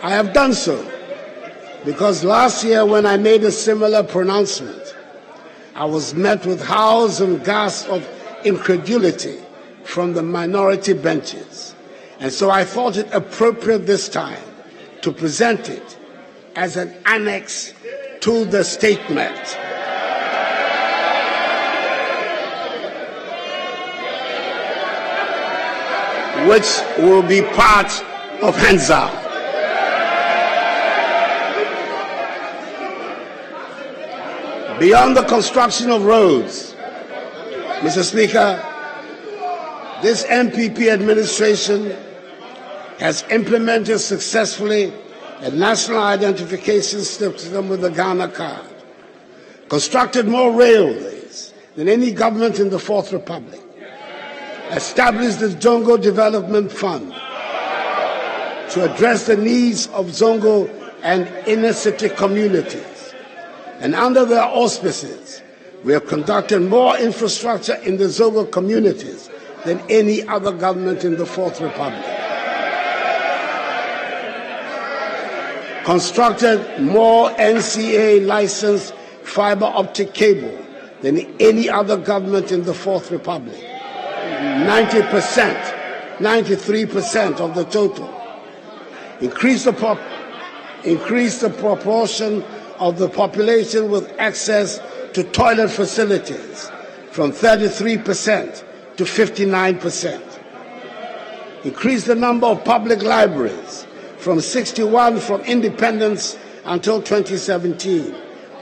[0.00, 0.78] I have done so
[1.84, 4.94] because last year, when I made a similar pronouncement,
[5.74, 8.08] I was met with howls and gasps of
[8.44, 9.40] incredulity
[9.82, 11.74] from the minority benches.
[12.20, 14.42] And so I thought it appropriate this time
[15.02, 15.98] to present it
[16.54, 17.74] as an annex
[18.20, 19.58] to the statement.
[26.48, 27.92] Which will be part
[28.42, 29.12] of Hansard.
[34.80, 36.74] Beyond the construction of roads,
[37.80, 38.02] Mr.
[38.02, 38.64] Speaker,
[40.00, 41.94] this NPP administration
[42.98, 44.92] has implemented successfully
[45.40, 48.66] a national identification system with the Ghana card,
[49.68, 53.60] constructed more railways than any government in the Fourth Republic,
[54.72, 57.12] established the Zongo Development Fund
[58.72, 60.68] to address the needs of Zongo
[61.02, 62.98] and inner city communities
[63.80, 65.40] and under their auspices,
[65.84, 69.30] we have conducted more infrastructure in the Zongo communities
[69.64, 72.04] than any other government in the Fourth Republic.
[75.84, 80.58] Constructed more NCA licensed fiber optic cable
[81.02, 83.64] than any other government in the Fourth Republic.
[84.38, 88.14] 90%, 93% of the total.
[89.20, 89.98] Increase the, pop,
[90.84, 92.44] increase the proportion
[92.78, 94.80] of the population with access
[95.14, 96.70] to toilet facilities
[97.10, 98.64] from 33%
[98.96, 101.64] to 59%.
[101.64, 103.86] Increase the number of public libraries
[104.18, 108.14] from 61 from independence until 2017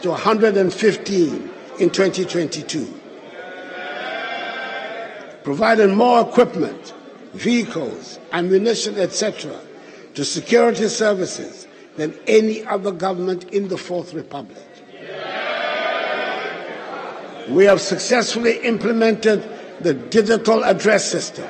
[0.02, 3.00] to 115 in 2022.
[5.46, 6.92] Providing more equipment,
[7.32, 9.56] vehicles, ammunition, etc.,
[10.14, 14.58] to security services than any other government in the Fourth Republic.
[17.48, 19.48] We have successfully implemented
[19.82, 21.46] the digital address system,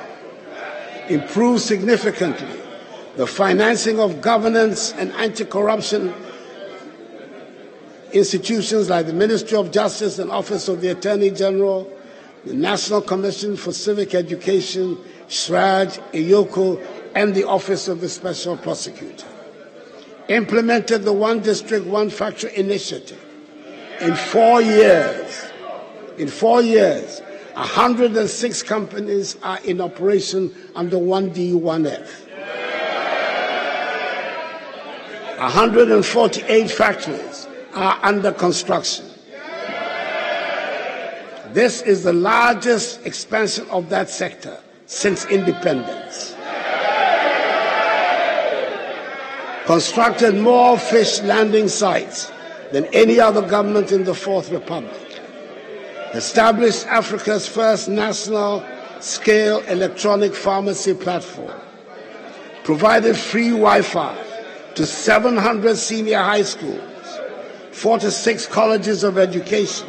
[1.09, 2.61] improved significantly
[3.15, 6.13] the financing of governance and anti corruption
[8.13, 11.91] institutions like the Ministry of Justice and Office of the Attorney General,
[12.45, 14.97] the National Commission for Civic Education,
[15.27, 19.25] CHRAJ, EOCO, and the Office of the Special Prosecutor.
[20.29, 23.23] Implemented the One District, One Factory initiative.
[24.01, 25.45] In four years,
[26.17, 27.21] in four years,
[27.55, 32.27] 106 companies are in operation under 1D, 1F.
[35.39, 39.06] 148 factories are under construction.
[41.53, 46.35] This is the largest expansion of that sector since independence.
[49.65, 52.31] Constructed more fish landing sites
[52.71, 55.21] than any other government in the Fourth Republic.
[56.13, 58.65] Established Africa's first national
[58.99, 61.59] scale electronic pharmacy platform.
[62.63, 64.17] Provided free Wi Fi
[64.75, 66.81] to 700 senior high schools,
[67.71, 69.87] 46 colleges of education,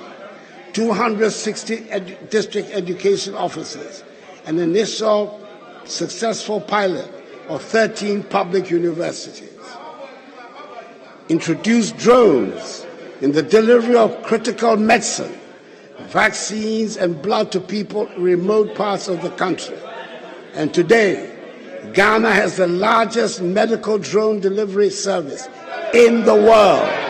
[0.78, 4.04] 260 ed- district education offices,
[4.46, 5.44] an initial
[5.84, 7.10] successful pilot
[7.48, 9.50] of 13 public universities.
[11.28, 12.86] Introduced drones
[13.20, 15.36] in the delivery of critical medicine,
[16.10, 19.76] vaccines, and blood to people in remote parts of the country.
[20.54, 21.28] And today,
[21.92, 25.48] Ghana has the largest medical drone delivery service
[25.92, 27.07] in the world.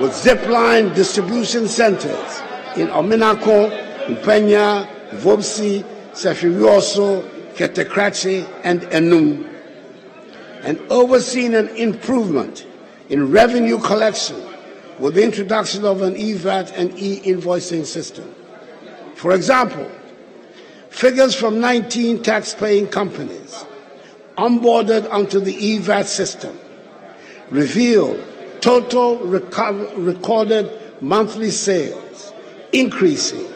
[0.00, 2.40] With zipline distribution centers
[2.76, 3.70] in Omenako,
[4.06, 9.48] Mpanya, Vobsi, Sefwi Wiawso, Ketekrachi, and Enum,
[10.62, 12.66] and overseen an improvement
[13.08, 14.40] in revenue collection
[14.98, 18.34] with the introduction of an EVAT and e-invoicing system.
[19.14, 19.90] For example,
[20.92, 23.64] Figures from 19 tax-paying companies
[24.36, 26.56] onboarded onto the EVAT system
[27.48, 28.14] reveal
[28.62, 30.70] total recorded
[31.02, 32.32] monthly sales
[32.72, 33.46] increasing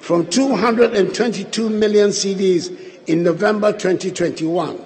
[0.00, 2.70] from 222 million cedis
[3.06, 4.82] in November 2021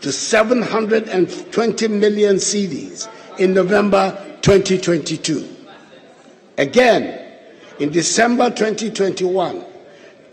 [0.00, 3.06] to 720 million cedis
[3.38, 5.46] in November 2022.
[6.56, 7.20] Again,
[7.80, 9.64] in December 2021,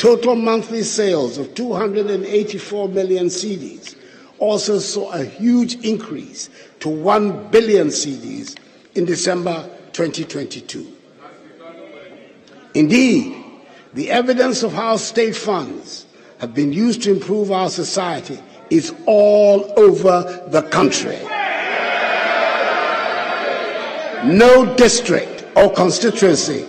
[0.01, 3.95] Total monthly sales of 284 million cedis
[4.41, 6.49] also saw a huge increase
[6.79, 8.57] to 1 billion cedis
[8.95, 10.97] in December 2022.
[12.73, 13.37] Indeed,
[13.93, 16.07] the evidence of how state funds
[16.39, 18.39] have been used to improve our society
[18.71, 21.19] is all over the country.
[24.25, 26.65] No district or constituency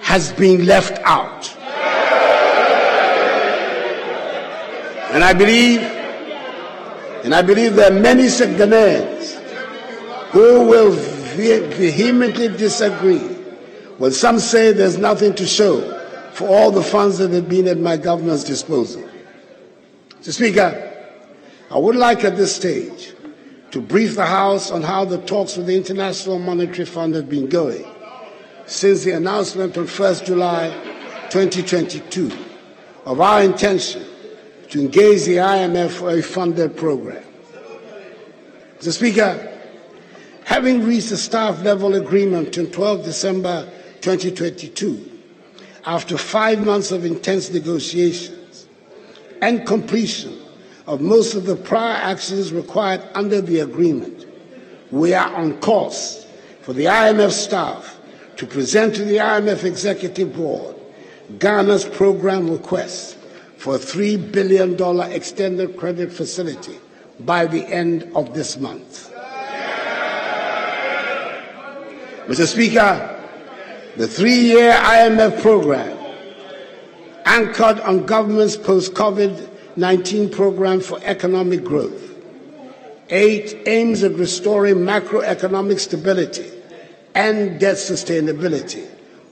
[0.00, 1.54] has been left out.
[5.12, 5.91] And I believe,
[7.24, 9.34] and I believe there are many Ghanaians
[10.30, 13.18] who will vehemently disagree
[13.98, 15.98] when some say there's nothing to show
[16.32, 19.08] for all the funds that have been at my government's disposal.
[20.20, 20.32] Mr.
[20.32, 20.88] Speaker,
[21.70, 23.14] I would like at this stage
[23.70, 27.48] to brief the House on how the talks with the International Monetary Fund have been
[27.48, 27.84] going
[28.66, 30.70] since the announcement on 1st July
[31.30, 32.30] 2022
[33.06, 34.04] of our intention
[34.72, 37.22] to engage the IMF for a funded program.
[38.78, 38.90] Mr.
[38.90, 39.58] Speaker,
[40.44, 45.10] having reached a staff level agreement on 12 December 2022,
[45.84, 48.66] after five months of intense negotiations
[49.42, 50.40] and completion
[50.86, 54.24] of most of the prior actions required under the agreement,
[54.90, 56.26] we are on course
[56.62, 58.00] for the IMF staff
[58.36, 60.76] to present to the IMF Executive Board
[61.38, 63.18] Ghana's program request
[63.62, 64.74] for a $3 billion
[65.12, 66.80] extended credit facility
[67.20, 69.08] by the end of this month.
[72.26, 72.44] Mr.
[72.44, 73.22] Speaker,
[73.96, 75.96] the three year IMF program,
[77.24, 82.16] anchored on government's post COVID 19 program for economic growth,
[83.10, 86.50] eight aims at restoring macroeconomic stability
[87.14, 88.88] and debt sustainability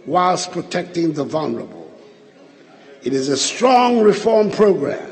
[0.07, 1.80] whilst protecting the vulnerable.
[3.03, 5.11] It is a strong reform program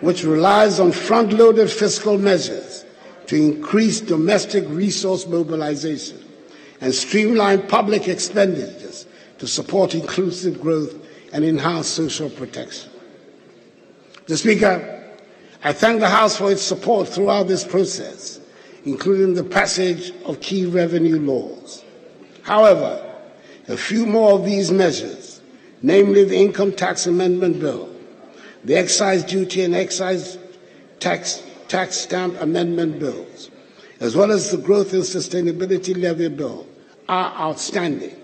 [0.00, 2.84] which relies on front loaded fiscal measures
[3.26, 6.22] to increase domestic resource mobilization
[6.80, 9.06] and streamline public expenditures
[9.38, 10.94] to support inclusive growth
[11.32, 12.90] and enhance social protection.
[14.26, 14.36] Mr.
[14.38, 15.04] Speaker,
[15.64, 18.40] I thank the House for its support throughout this process,
[18.84, 21.82] including the passage of key revenue laws.
[22.42, 23.02] However,
[23.68, 25.25] a few more of these measures,
[25.82, 27.88] namely the Income Tax Amendment Bill,
[28.64, 30.38] the Excise Duty and Excise
[31.00, 33.50] Tax, tax Stamp Amendment Bills,
[34.00, 36.66] as well as the Growth and Sustainability Levy Bill,
[37.08, 38.16] are outstanding,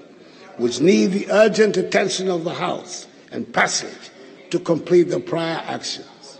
[0.56, 4.10] which need the urgent attention of the House and passage
[4.50, 6.38] to complete the prior actions.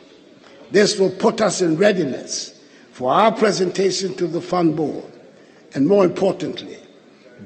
[0.70, 2.58] This will put us in readiness
[2.92, 5.04] for our presentation to the Fund Board,
[5.74, 6.78] and more importantly,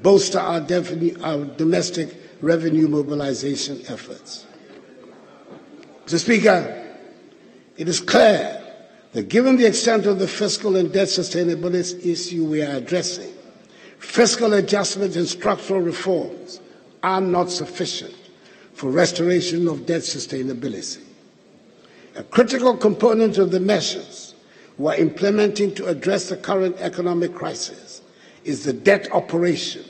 [0.03, 0.61] bolster our,
[1.23, 4.47] our domestic revenue mobilization efforts.
[6.07, 6.19] Mr.
[6.21, 6.87] Speaker,
[7.77, 8.63] it is clear
[9.13, 13.33] that given the extent of the fiscal and debt sustainability issue we are addressing,
[13.99, 16.61] fiscal adjustments and structural reforms
[17.03, 18.15] are not sufficient
[18.75, 21.03] for restoration of debt sustainability.
[22.15, 24.35] A critical component of the measures
[24.79, 28.03] we are implementing to address the current economic crisis
[28.45, 29.85] is the debt operation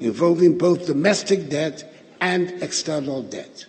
[0.00, 1.93] involving both domestic debt
[2.24, 3.66] and external debt.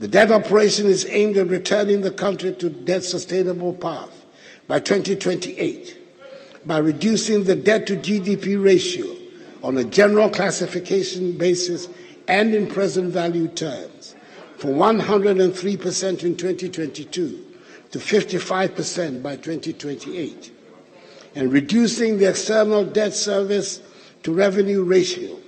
[0.00, 4.26] The debt operation is aimed at returning the country to debt sustainable path
[4.68, 5.96] by 2028
[6.66, 9.06] by reducing the debt to GDP ratio
[9.62, 11.88] on a general classification basis
[12.28, 14.14] and in present value terms
[14.58, 17.46] from 103% in 2022
[17.92, 20.52] to 55% by 2028
[21.34, 23.80] and reducing the external debt service
[24.22, 25.38] to revenue ratio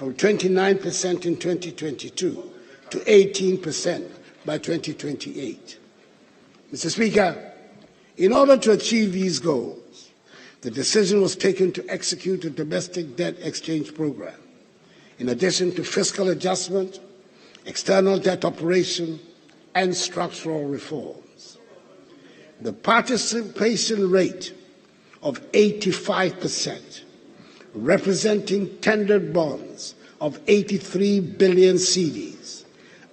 [0.00, 2.50] from 29% in 2022
[2.88, 4.08] to 18%
[4.46, 5.78] by 2028.
[6.72, 6.90] Mr.
[6.90, 7.52] Speaker,
[8.16, 10.08] in order to achieve these goals,
[10.62, 14.40] the decision was taken to execute a domestic debt exchange program.
[15.18, 16.98] In addition to fiscal adjustment,
[17.66, 19.20] external debt operation,
[19.74, 21.58] and structural reforms.
[22.62, 24.54] The participation rate
[25.22, 27.02] of 85%,
[27.74, 32.64] representing tendered bonds of 83 billion cedis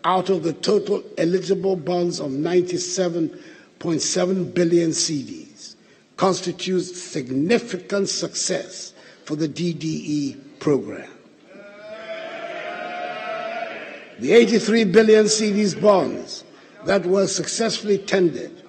[0.03, 5.75] out of the total eligible bonds of 97.7 billion cedis
[6.15, 8.93] constitutes significant success
[9.25, 11.09] for the DDE program.
[14.19, 16.43] The 83 billion cedis bonds
[16.85, 18.63] that were successfully tendered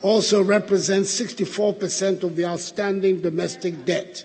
[0.00, 4.24] also represent 64% of the outstanding domestic debt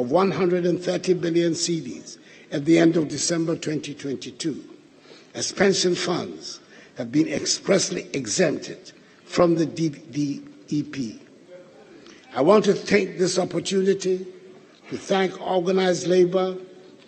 [0.00, 2.16] of 130 billion cedis
[2.50, 4.64] at the end of December 2022,
[5.34, 6.58] as pension funds
[6.96, 8.92] have been expressly exempted
[9.26, 11.20] from the DDEP.
[12.34, 14.26] I want to take this opportunity
[14.88, 16.56] to thank organized labor,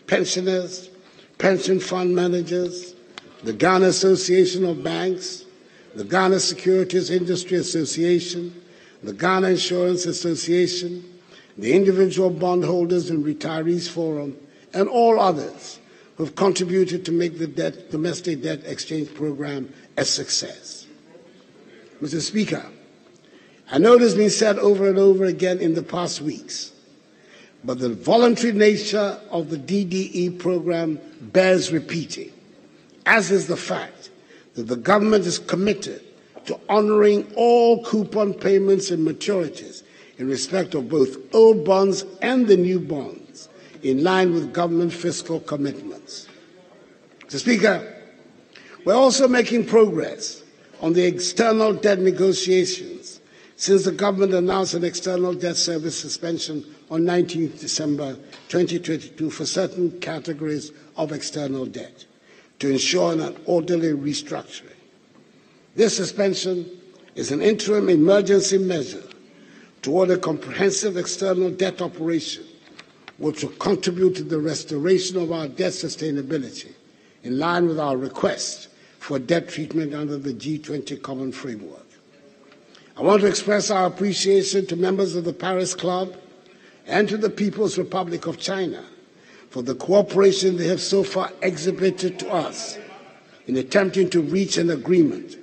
[0.07, 0.91] pensioners,
[1.39, 2.95] pension fund managers,
[3.43, 5.47] the Ghana Association of Banks,
[5.95, 8.55] the Ghana Securities Industry Association,
[9.03, 11.03] the Ghana Insurance Association,
[11.59, 14.37] the Individual Bondholders and Retirees Forum,
[14.73, 15.79] and all others
[16.17, 20.87] who have contributed to make the debt, domestic debt exchange program a success.
[22.01, 22.21] Mr.
[22.21, 22.65] Speaker,
[23.71, 26.73] I know it has been said over and over again in the past weeks,
[27.65, 32.33] but the voluntary nature of the DDE program bears repeating,
[33.07, 34.11] as is the fact
[34.55, 36.03] that the government is committed
[36.47, 39.83] to honoring all coupon payments and maturities
[40.19, 43.49] in respect of both old bonds and the new bonds
[43.83, 46.29] in line with government fiscal commitments.
[47.27, 47.39] Mr.
[47.39, 47.97] Speaker,
[48.85, 50.43] we're also making progress
[50.81, 53.21] on the external debt negotiations
[53.57, 58.15] since the government announced an external debt service suspension on 19 December
[58.49, 62.05] 2022 for certain categories of external debt
[62.59, 64.69] to ensure an orderly restructuring.
[65.75, 66.69] This suspension
[67.15, 69.03] is an interim emergency measure
[69.83, 72.45] toward a comprehensive external debt operation
[73.19, 76.73] which will contribute to the restoration of our debt sustainability
[77.25, 78.69] in line with our request
[78.99, 81.87] for debt treatment under the G20 Common Framework.
[82.97, 86.17] I want to express our appreciation to members of the Paris Club
[86.87, 88.85] and to the People's Republic of China
[89.51, 92.79] for the cooperation they have so far exhibited to us
[93.47, 95.37] in attempting to reach an agreement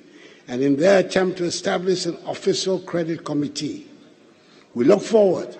[0.47, 3.88] and in their attempt to establish an official credit committee
[4.75, 5.57] we look forward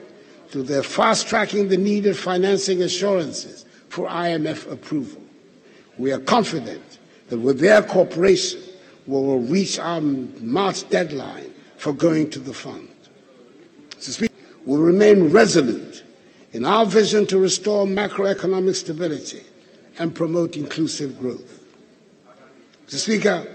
[0.51, 5.22] to their fast tracking the needed financing assurances for IMF approval.
[5.97, 6.99] We are confident
[7.30, 8.62] that with their cooperation,
[9.05, 12.88] we will reach our March deadline for going to the fund.
[13.99, 14.34] Speaker,
[14.66, 16.03] We remain resolute
[16.51, 19.43] in our vision to restore macroeconomic stability
[19.97, 21.64] and promote inclusive growth.
[22.88, 22.95] Mr.
[22.95, 23.47] Speaker,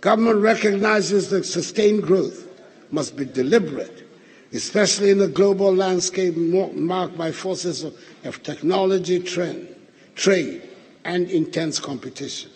[0.00, 2.46] government recognizes that sustained growth
[2.90, 4.07] must be deliberate
[4.52, 9.68] especially in a global landscape marked by forces of, technology, trend,
[10.14, 10.62] trade,
[11.04, 12.50] and intense competition.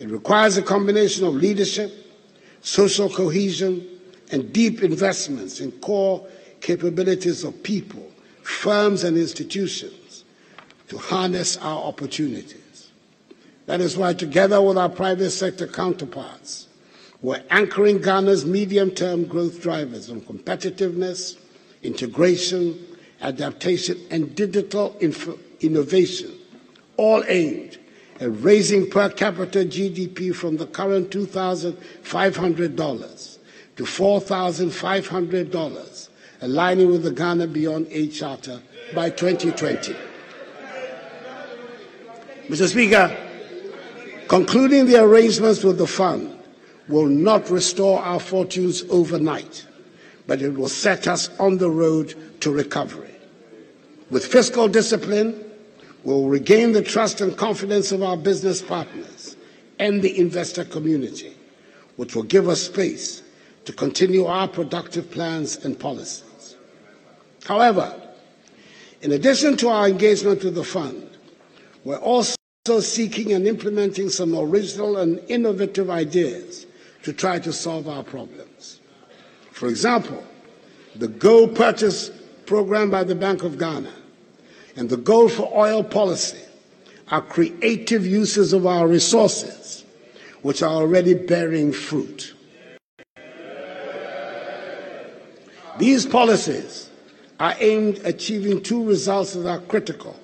[0.00, 1.92] It requires a combination of leadership,
[2.60, 3.86] social cohesion,
[4.30, 6.26] and deep investments in core
[6.60, 8.10] capabilities of people,
[8.42, 10.24] firms, and institutions
[10.88, 12.90] to harness our opportunities.
[13.66, 16.67] That is why, together with our private sector counterparts,
[17.20, 21.36] we're anchoring Ghana's medium term growth drivers on competitiveness,
[21.82, 22.78] integration,
[23.20, 24.96] adaptation, and digital
[25.60, 26.32] innovation,
[26.96, 27.76] all aimed
[28.20, 33.38] at raising per capita GDP from the current $2,500
[33.76, 36.08] to $4,500,
[36.40, 38.62] aligning with the Ghana Beyond Aid Charter
[38.94, 39.96] by 2020.
[42.48, 42.68] Mr.
[42.68, 43.14] Speaker,
[44.28, 46.37] concluding the arrangements with the fund
[46.88, 49.66] will not restore our fortunes overnight,
[50.26, 53.14] but it will set us on the road to recovery.
[54.10, 55.44] With fiscal discipline,
[56.02, 59.36] we'll regain the trust and confidence of our business partners
[59.78, 61.36] and the investor community,
[61.96, 63.22] which will give us space
[63.66, 66.56] to continue our productive plans and policies.
[67.44, 67.94] However,
[69.02, 71.08] in addition to our engagement with the fund,
[71.84, 72.34] we're also
[72.80, 76.66] seeking and implementing some original and innovative ideas
[77.08, 78.80] to try to solve our problems.
[79.52, 80.22] For example,
[80.94, 82.10] the gold purchase
[82.44, 83.90] program by the Bank of Ghana
[84.76, 86.42] and the gold for oil policy
[87.10, 89.86] are creative uses of our resources
[90.42, 92.34] which are already bearing fruit.
[95.78, 96.90] These policies
[97.40, 100.14] are aimed at achieving two results that are critical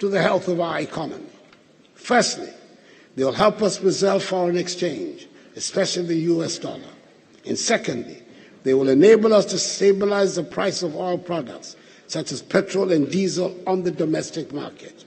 [0.00, 1.24] to the health of our economy.
[1.94, 2.50] Firstly,
[3.14, 6.80] they will help us preserve foreign exchange, especially the US dollar.
[7.46, 8.22] And secondly,
[8.62, 11.76] they will enable us to stabilize the price of oil products,
[12.06, 15.04] such as petrol and diesel, on the domestic market.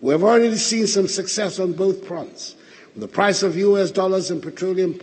[0.00, 2.56] We have already seen some success on both fronts,
[2.94, 4.98] with the price of US dollars and petroleum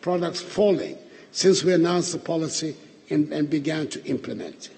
[0.00, 0.98] products falling
[1.32, 2.76] since we announced the policy
[3.08, 4.70] in, and began to implement it.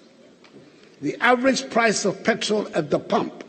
[1.01, 3.43] The average price of petrol at the pump,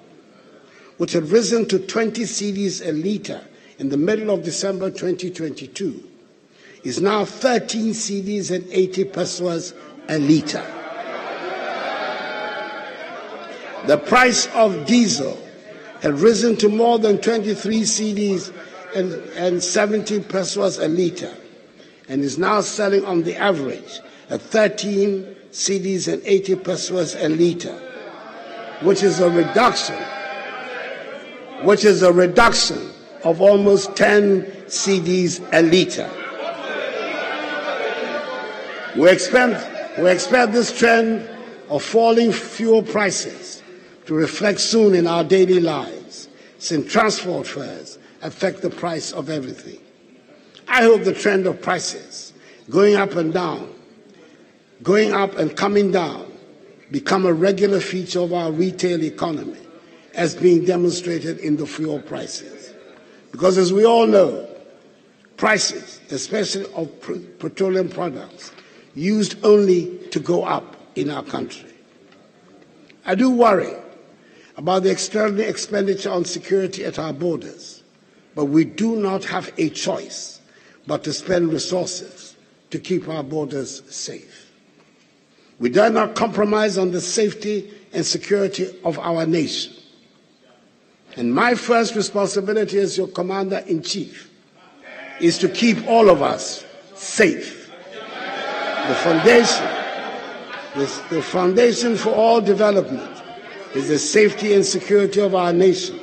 [0.97, 3.41] which had risen to 20 cedis a litre
[3.83, 6.01] in the middle of December 2022,
[6.85, 9.73] is now 13 cedis and 80 pesewas
[10.07, 10.65] a litre.
[13.85, 15.37] The price of diesel
[16.01, 18.53] had risen to more than 23 cedis
[18.95, 21.35] and, and 70 pesewas a litre
[22.07, 27.77] and is now selling on the average at 13 cedis and 80 pesewas a litre,
[28.81, 30.01] which is a reduction,
[31.65, 32.92] which is a reduction
[33.23, 36.09] of almost 10 cedis a litre.
[38.99, 41.29] We expect, we expect this trend
[41.69, 43.63] of falling fuel prices
[44.05, 49.79] to reflect soon in our daily lives, since transport fares affect the price of everything.
[50.67, 52.33] I hope the trend of prices
[52.69, 53.73] going up and down
[54.83, 56.31] going up and coming down
[56.91, 59.57] become a regular feature of our retail economy,
[60.13, 62.62] as being demonstrated in the fuel prices.
[63.33, 64.47] Because as we all know,
[65.37, 66.87] prices, especially of
[67.39, 68.51] petroleum products,
[68.93, 71.73] used only to go up in our country.
[73.07, 73.73] I do worry
[74.55, 77.81] about the extraordinary expenditure on security at our borders,
[78.35, 80.39] but we do not have a choice
[80.85, 82.35] but to spend resources
[82.69, 84.51] to keep our borders safe.
[85.57, 89.73] We dare not compromise on the safety and security of our nation.
[91.15, 94.31] And my first responsibility as your commander in chief
[95.19, 97.69] is to keep all of us safe.
[98.87, 99.65] The foundation,
[100.75, 103.21] the, the foundation for all development
[103.75, 105.99] is the safety and security of our nation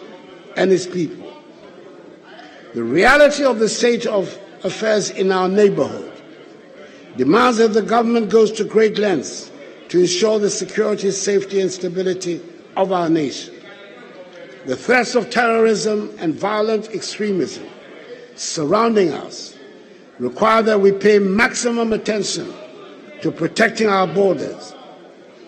[0.57, 1.33] and its people.
[2.75, 6.13] The reality of the state of affairs in our neighborhood
[7.17, 9.51] demands that the government goes to great lengths
[9.89, 12.41] to ensure the security, safety, and stability
[12.77, 13.60] of our nation.
[14.67, 17.67] The threats of terrorism and violent extremism
[18.37, 19.57] surrounding us
[20.19, 22.53] require that we pay maximum attention
[23.23, 24.75] to protecting our borders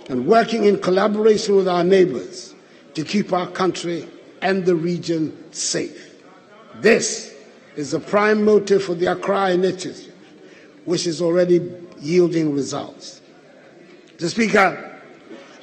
[0.09, 2.55] and working in collaboration with our neighbors
[2.95, 4.09] to keep our country
[4.41, 6.17] and the region safe.
[6.77, 7.35] This
[7.77, 10.13] is the prime motive for the Accra Initiative
[10.85, 13.21] which is already yielding results.
[14.17, 14.31] Mr.
[14.31, 14.92] Speaker,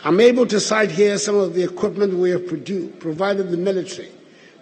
[0.03, 4.11] I'm able to cite here some of the equipment we have produced, provided the military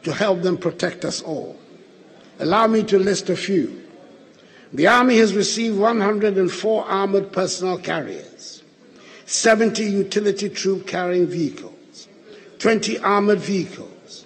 [0.03, 1.59] to help them protect us all.
[2.39, 3.83] Allow me to list a few.
[4.73, 8.63] The Army has received 104 armored personnel carriers,
[9.25, 12.07] 70 utility troop carrying vehicles,
[12.59, 14.25] 20 armored vehicles,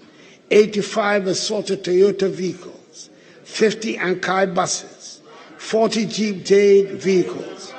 [0.49, 3.09] 85 assorted Toyota vehicles,
[3.43, 5.21] 50 Ankai buses,
[5.57, 7.73] 40 Jeep J8 vehicles,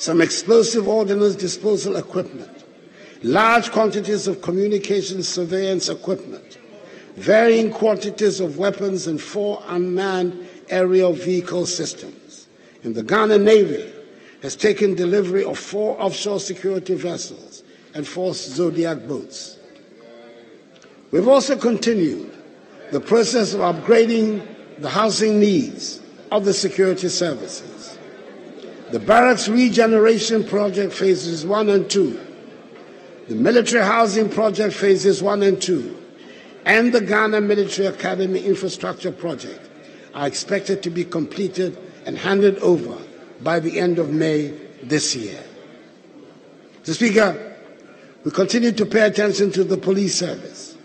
[0.00, 2.64] some explosive ordnance disposal equipment,
[3.22, 6.56] large quantities of communications surveillance equipment,
[7.16, 12.48] varying quantities of weapons, and four unmanned aerial vehicle systems.
[12.82, 13.92] And the Ghana Navy
[14.42, 19.58] has taken delivery of four offshore security vessels and four Zodiac boats.
[21.10, 22.32] We've also continued
[22.90, 24.46] the process of upgrading
[24.78, 26.00] the housing needs
[26.32, 27.69] of the security services.
[28.92, 32.18] The barracks regeneration project phases one and two,
[33.28, 35.96] the military housing project phases one and two,
[36.64, 39.60] and the Ghana Military Academy infrastructure project
[40.12, 42.98] are expected to be completed and handed over
[43.42, 44.48] by the end of May
[44.82, 45.40] this year.
[46.82, 46.94] Mr.
[46.94, 47.56] Speaker,
[48.24, 50.76] we continue to pay attention to the police service.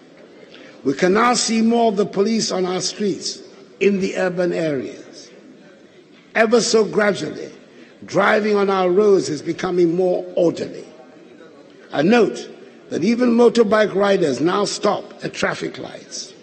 [0.83, 3.41] We can now see more of the police on our streets
[3.79, 5.31] in the urban areas.
[6.35, 7.51] Ever so gradually,
[8.05, 10.85] driving on our roads is becoming more orderly.
[11.91, 12.49] I note
[12.89, 16.33] that even motorbike riders now stop at traffic lights.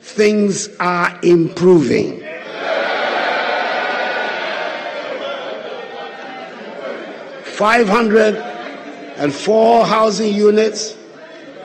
[0.00, 2.20] Things are improving.
[7.44, 8.36] Five hundred
[9.16, 10.96] and four housing units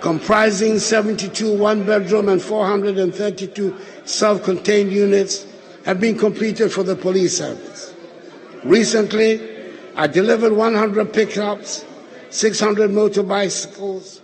[0.02, 5.46] comprising 72 one bedroom and 432 self contained units
[5.86, 7.93] have been completed for the police service.
[8.64, 9.42] Recently,
[9.96, 11.86] I delivered 100 pickups
[12.34, 14.20] 600 motorbicycles,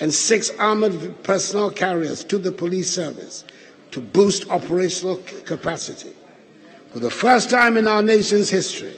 [0.00, 3.44] and six armored personnel carriers to the police service
[3.92, 6.12] to boost operational capacity.
[6.92, 8.96] For the first time in our nation's history,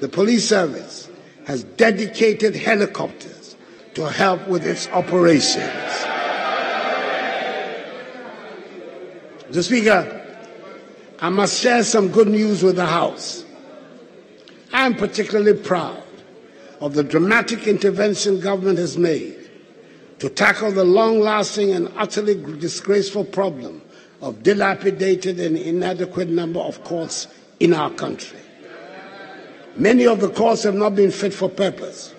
[0.00, 1.08] the police service
[1.46, 3.56] has dedicated helicopters
[3.94, 5.64] to help with its operations.
[9.48, 9.62] Mr.
[9.64, 10.26] Speaker,
[11.20, 13.41] I must share some good news with the House.
[14.72, 16.02] I am particularly proud
[16.80, 19.50] of the dramatic intervention government has made
[20.20, 23.82] to tackle the long lasting and utterly disgraceful problem
[24.20, 27.26] of dilapidated and inadequate number of courts
[27.58, 28.38] in our country.
[29.76, 32.14] Many of the courts have not been fit for purpose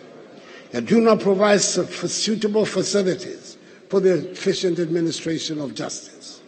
[0.74, 3.58] and do not provide suitable facilities
[3.90, 6.42] for the efficient administration of justice.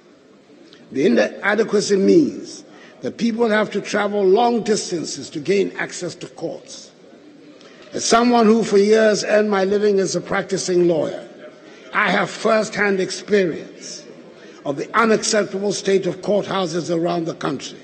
[0.92, 2.65] The inadequacy means
[3.06, 6.90] that people have to travel long distances to gain access to courts.
[7.94, 11.30] As someone who for years earned my living as a practicing lawyer,
[11.94, 14.04] I have first-hand experience
[14.66, 17.78] of the unacceptable state of courthouses around the country,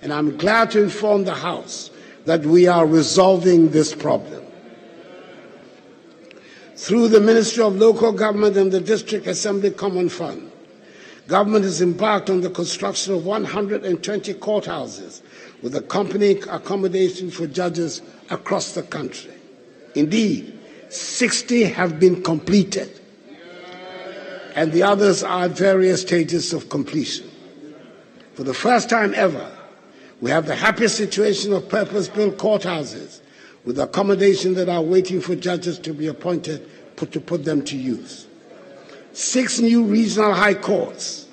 [0.00, 1.90] and I'm glad to inform the House
[2.24, 4.42] that we are resolving this problem.
[6.76, 10.50] Through the Ministry of Local Government and the District Assembly Common Fund,
[11.28, 15.22] government has embarked on the construction of 120 courthouses
[15.62, 19.32] with accompanying accommodation for judges across the country.
[19.94, 20.58] Indeed,
[20.88, 23.00] 60 have been completed,
[24.54, 27.30] and the others are at various stages of completion.
[28.34, 29.50] For the first time ever,
[30.20, 33.20] we have the happy situation of purpose built courthouses
[33.64, 37.76] with accommodation that are waiting for judges to be appointed put, to put them to
[37.76, 38.26] use.
[39.12, 41.26] Six new regional high courts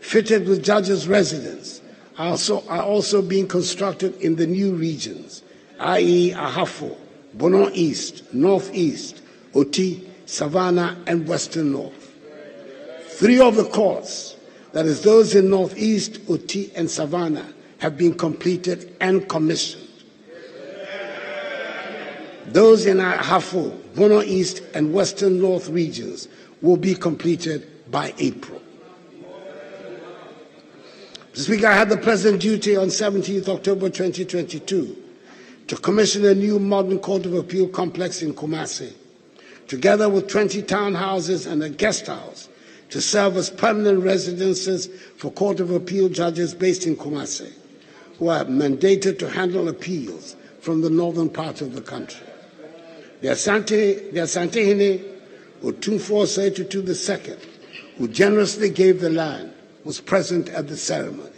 [0.00, 1.80] fitted with judges' residence
[2.18, 5.42] are also, are also being constructed in the new regions,
[5.80, 6.96] i.e., Ahafo,
[7.34, 9.20] Bono East, Northeast,
[9.54, 12.14] Oti, Savannah, and Western North.
[13.08, 14.36] Three of the courts,
[14.72, 17.46] that is, those in Northeast, Oti, and Savannah,
[17.78, 19.82] have been completed and commissioned.
[22.46, 26.28] Those in Ahafo, Bono East, and Western North regions
[26.62, 28.60] will be completed by April.
[31.34, 35.02] This week I had the President duty on 17th October 2022
[35.66, 38.94] to commission a new modern Court of Appeal complex in Kumasi,
[39.68, 42.48] together with 20 townhouses and a guest house
[42.88, 44.86] to serve as permanent residences
[45.16, 47.52] for Court of Appeal judges based in Kumasi,
[48.18, 52.26] who are mandated to handle appeals from the northern part of the country.
[53.20, 54.20] The Asante, the
[55.66, 57.36] Otumfuo Osei Tutu II,
[57.98, 59.52] who generously gave the land,
[59.84, 61.30] was present at the ceremony.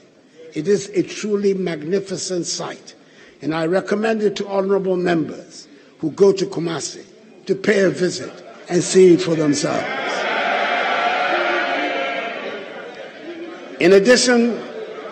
[0.55, 2.95] It is a truly magnificent sight
[3.41, 5.67] and I recommend it to honorable members
[6.01, 7.07] who go to Kumasi
[7.47, 8.33] to pay a visit
[8.69, 9.87] and see it for themselves.
[13.81, 14.61] In addition,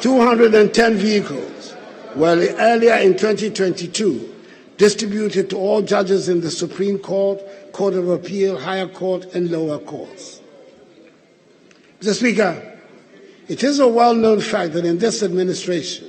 [0.00, 1.74] 210 vehicles
[2.16, 4.35] were earlier in 2022
[4.76, 7.40] distributed to all judges in the Supreme Court,
[7.72, 10.40] Court of Appeal, Higher Court, and lower courts.
[12.00, 12.14] Mr.
[12.14, 12.78] Speaker,
[13.48, 16.08] it is a well known fact that in this administration,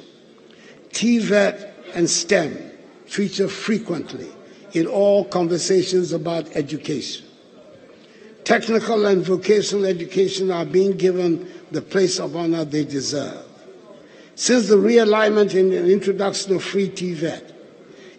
[0.90, 2.72] TVET and STEM
[3.06, 4.28] feature frequently
[4.74, 7.26] in all conversations about education.
[8.44, 13.44] Technical and vocational education are being given the place of honor they deserve.
[14.36, 17.54] Since the realignment and introduction of free TVET,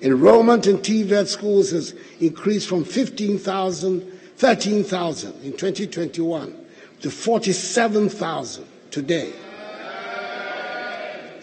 [0.00, 4.00] enrollment in TVET schools has increased from 15,000,
[4.36, 6.66] 13,000 in 2021
[7.00, 9.32] to 47,000 today.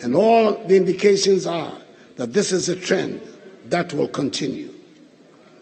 [0.01, 1.73] And all the indications are
[2.17, 3.21] that this is a trend
[3.65, 4.73] that will continue.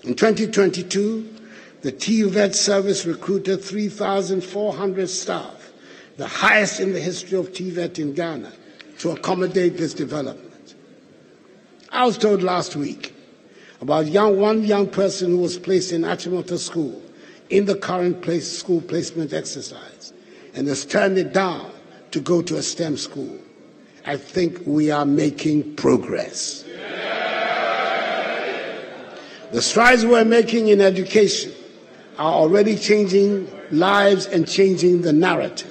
[0.04, 1.34] In 2022,
[1.82, 5.72] the TVET service recruited 3,400 staff,
[6.18, 8.52] the highest in the history of TVET in Ghana,
[9.00, 10.53] to accommodate this development.
[11.94, 13.14] I was told last week
[13.80, 17.00] about young, one young person who was placed in Achimota School
[17.52, 20.12] in the current place, school placement exercise
[20.56, 21.70] and has turned it down
[22.10, 23.38] to go to a STEM school.
[24.08, 26.66] I think we are making progress.
[29.52, 31.54] The strides we're making in education
[32.18, 35.70] are already changing lives and changing the narrative.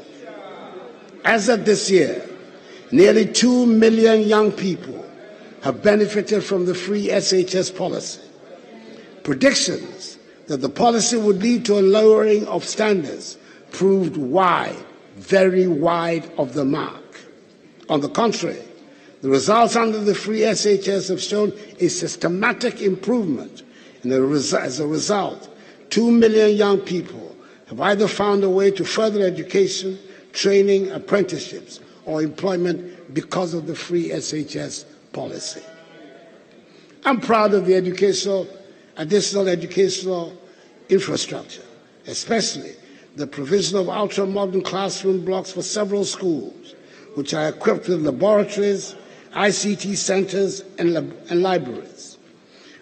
[1.24, 2.24] As of this year,
[2.92, 5.01] nearly 2 million young people
[5.62, 8.20] have benefited from the free SHS policy.
[9.22, 13.38] Predictions that the policy would lead to a lowering of standards
[13.70, 14.76] proved wide,
[15.16, 17.20] very wide of the mark.
[17.88, 18.62] On the contrary,
[19.22, 23.62] the results under the free SHS have shown a systematic improvement,
[24.02, 25.48] and as a result,
[25.92, 27.36] Two million young people
[27.66, 29.98] have either found a way to further education,
[30.32, 35.62] training, apprenticeships, or employment because of the free SHS policy.
[37.04, 38.46] I'm proud of the educational,
[38.96, 40.36] additional educational
[40.88, 41.62] infrastructure,
[42.06, 42.72] especially
[43.16, 46.74] the provision of ultra modern classroom blocks for several schools,
[47.14, 48.94] which are equipped with laboratories,
[49.34, 52.12] ICT centers, and, lab- and libraries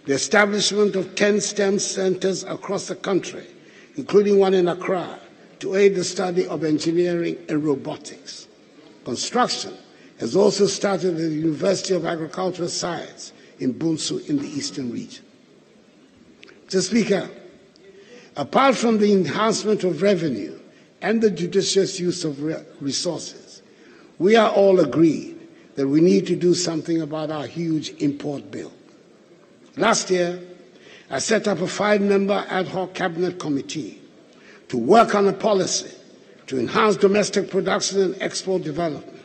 [0.07, 3.47] the establishment of 10 STEM centers across the country,
[3.97, 5.19] including one in Accra,
[5.61, 8.49] to aid the study of engineering and robotics.
[9.05, 9.73] Construction
[10.21, 15.25] has also started at the University of Agricultural Science in Bunso in the eastern region.
[16.69, 16.83] Mr.
[16.83, 17.29] Speaker,
[18.37, 20.59] apart from the enhancement of revenue
[21.01, 22.39] and the judicious use of
[22.83, 23.63] resources,
[24.19, 25.39] we are all agreed
[25.77, 28.73] that we need to do something about our huge import bill.
[29.79, 30.39] Last year,
[31.09, 34.03] I set up a five member ad hoc cabinet committee
[34.69, 35.91] to work on a policy
[36.49, 39.20] to enhance domestic production and export development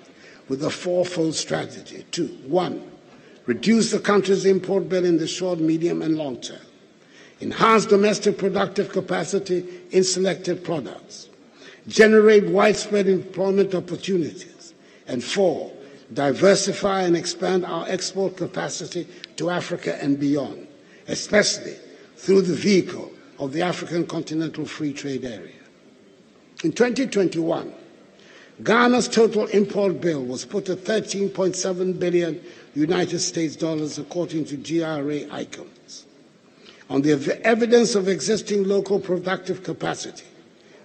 [0.48, 2.06] with a fourfold strategy.
[2.12, 2.92] Two, one,
[3.46, 6.60] reduce the country's import bill in the short, medium, and long term,
[7.42, 11.30] enhance domestic productive capacity in selected products,
[11.88, 14.74] generate widespread employment opportunities,
[15.08, 15.72] and four,
[16.14, 20.68] diversify and expand our export capacity to Africa and beyond,
[21.08, 21.76] especially
[22.16, 25.52] through the vehicle of the African Continental Free Trade Area.
[26.64, 27.74] In 2021,
[28.64, 32.42] Ghana's total import bill was put at 13.7 billion
[32.74, 36.04] United States dollars according to GRA ICUMS.
[36.90, 40.24] On the evidence of existing local productive capacity,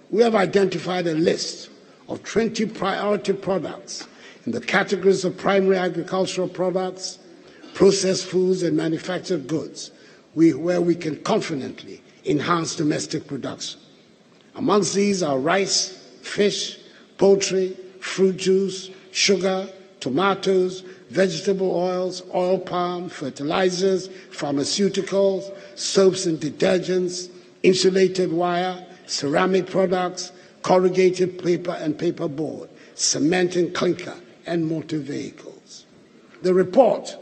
[0.09, 1.69] we have identified a list
[2.09, 4.07] of 20 priority products
[4.45, 7.19] in the categories of primary agricultural products,
[7.73, 9.91] processed foods, and manufactured goods,
[10.35, 13.79] we, where we can confidently enhance domestic production.
[14.55, 15.89] Amongst these are rice,
[16.21, 16.77] fish,
[17.21, 19.69] poultry, fruit juice, sugar,
[19.99, 25.43] tomatoes, vegetable oils, oil palm, fertilizers, pharmaceuticals,
[25.77, 27.29] soaps and detergents,
[27.61, 30.31] insulated wire, ceramic products,
[30.63, 34.15] corrugated paper and paper board, cement and clinker,
[34.47, 35.85] and motor vehicles.
[36.41, 37.15] The report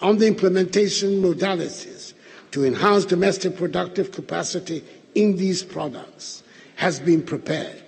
[0.00, 2.14] on the implementation modalities
[2.52, 4.82] to enhance domestic productive capacity
[5.14, 6.42] in these products
[6.76, 7.82] has been prepared.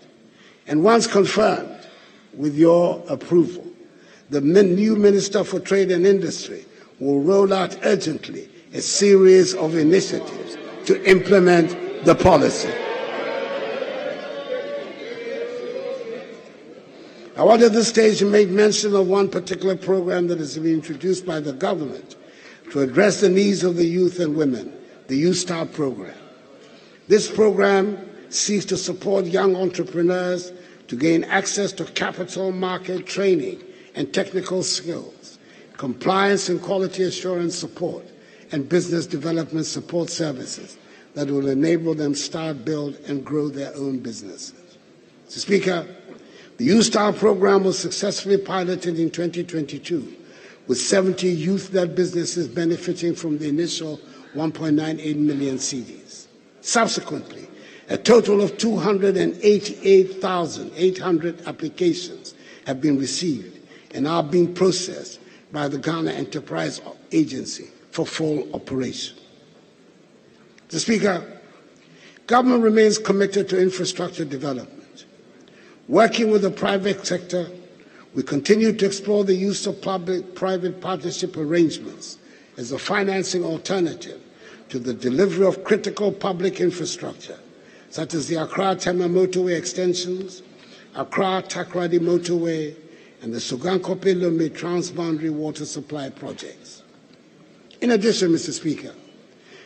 [0.69, 1.87] And once confirmed
[2.35, 3.67] with your approval,
[4.31, 6.65] the new Minister for Trade and Industry
[7.01, 12.73] will roll out urgently a series of initiatives to implement the policy.
[17.37, 20.75] I want at this stage to make mention of one particular program that has been
[20.75, 22.17] introduced by the government
[22.73, 26.19] to address the needs of the youth and women, the YouStart program.
[27.07, 30.53] This program seeks to support young entrepreneurs
[30.89, 33.63] to gain access to capital market training
[33.95, 35.39] and technical skills,
[35.77, 38.05] compliance and quality assurance support,
[38.53, 40.79] and business development support services
[41.15, 44.79] that will enable them start, build, and grow their own businesses.
[45.29, 45.39] Mr.
[45.39, 45.87] Speaker,
[46.59, 50.17] the YouStart program was successfully piloted in 2022
[50.67, 53.99] with 70 youth-led businesses benefiting from the initial
[54.35, 56.27] 1.98 million cedis.
[56.61, 57.48] Subsequently,
[57.89, 62.35] a total of 288,800 applications
[62.67, 63.59] have been received
[63.95, 65.19] and are being processed
[65.53, 66.81] by the Ghana Enterprise
[67.13, 69.17] Agency for full operation.
[70.69, 70.79] Mr.
[70.81, 71.41] Speaker,
[72.27, 75.07] government remains committed to infrastructure development.
[75.89, 77.49] Working with the private sector,
[78.15, 82.19] we continue to explore the use of public-private partnership arrangements
[82.59, 84.21] as a financing alternative
[84.69, 87.39] to the delivery of critical public infrastructure,
[87.91, 90.43] such as the Accra-Tema motorway extensions,
[90.95, 92.75] Accra-Takoradi motorway,
[93.23, 96.83] and the Sogakope-Lomé transboundary water supply projects.
[97.81, 98.53] In addition, Mr.
[98.53, 98.95] Speaker,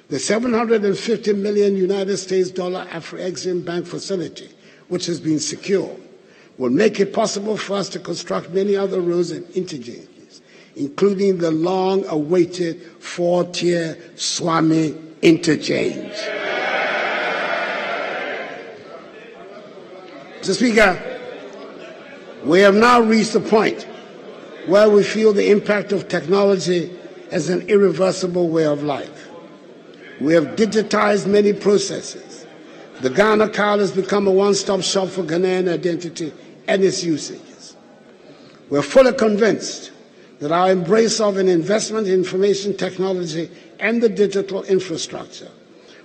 [0.09, 4.51] the 750 million United States dollar Afreximbank facility,
[4.89, 5.97] which has been secured,
[6.59, 10.43] will make it possible for us to construct many other roads and interchanges,
[10.77, 16.13] including the long-awaited four-tier Suame interchange.
[20.43, 20.57] Mr.
[20.57, 21.21] Speaker,
[22.45, 23.87] we have now reached a point
[24.67, 26.93] where we feel the impact of technology
[27.31, 29.29] as an irreversible way of life.
[30.21, 32.45] We have digitized many processes.
[33.03, 36.33] The Ghana card has become a one-stop shop for Ghanaian identity
[36.67, 37.77] and its usages.
[38.69, 39.93] We're fully convinced
[40.41, 45.53] that our embrace of an investment in information technology and the digital infrastructure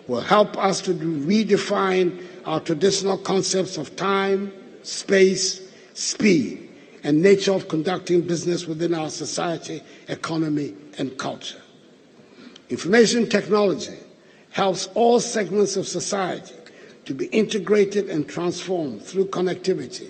[0.08, 5.62] will help us to redefine our traditional concepts of time, space,
[5.94, 6.70] speed,
[7.04, 11.62] and nature of conducting business within our society, economy, and culture.
[12.70, 13.98] Information technology
[14.52, 16.56] helps all segments of society
[17.04, 20.10] to be integrated and transformed through connectivity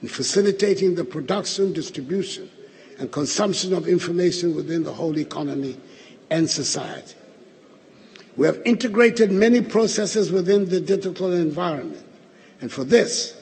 [0.00, 2.50] in facilitating the production, distribution,
[2.98, 5.76] and consumption of information within the whole economy
[6.30, 7.14] and society.
[8.38, 12.06] We have integrated many processes within the digital environment,
[12.60, 13.34] and for this,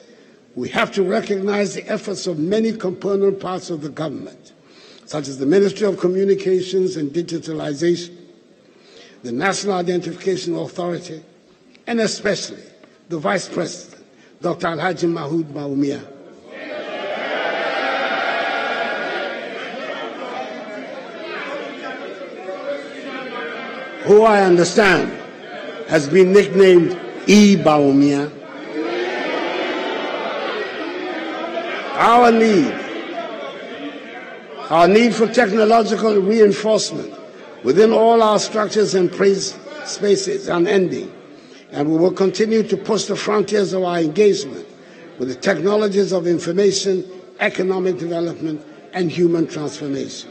[0.54, 4.54] we have to recognize the efforts of many component parts of the government,
[5.04, 8.16] such as the Ministry of Communications and Digitalization,
[9.22, 11.22] the National Identification Authority,
[11.86, 12.62] and especially
[13.10, 14.02] the Vice President,
[14.40, 14.68] Dr.
[14.68, 16.15] Alhaji Mahamudu Bawumia.
[24.06, 25.10] Who I understand
[25.88, 26.92] has been nicknamed
[27.26, 27.56] E.
[27.56, 28.30] Bawumia.
[31.98, 32.72] Our need,
[34.70, 37.12] our need for technological reinforcement
[37.64, 41.12] within all our structures and spaces is unending,
[41.72, 44.68] and we will continue to push the frontiers of our engagement
[45.18, 47.04] with the technologies of information,
[47.40, 50.30] economic development, and human transformation.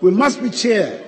[0.00, 1.04] We must be cheered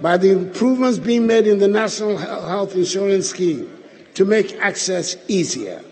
[0.00, 3.70] by the improvements being made in the National Health Insurance Scheme
[4.14, 5.82] to make access easier.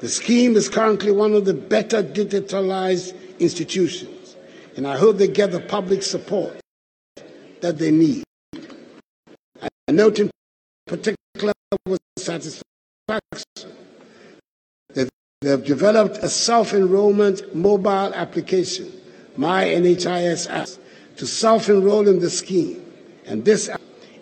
[0.00, 4.36] The scheme is currently one of the better digitalized institutions,
[4.76, 6.56] and I hope they get the public support
[7.60, 8.24] that they need.
[9.88, 10.30] I note in
[10.86, 11.52] particular
[11.86, 12.62] with satisfaction
[14.94, 15.08] that
[15.40, 18.92] they have developed a self-enrollment mobile application,
[19.36, 20.68] My NHIS app,
[21.16, 22.83] to self-enroll in the scheme
[23.26, 23.70] and this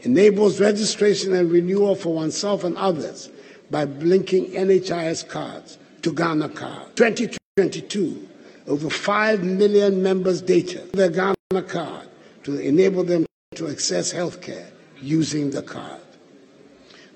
[0.03, 3.31] enables registration and renewal for oneself and others
[3.71, 6.95] by linking NHIS cards to Ghana Card.
[6.97, 8.29] 2022,
[8.67, 12.09] over 5 million members' data their Ghana Card
[12.45, 14.67] to enable them to access healthcare
[15.01, 16.01] using the card.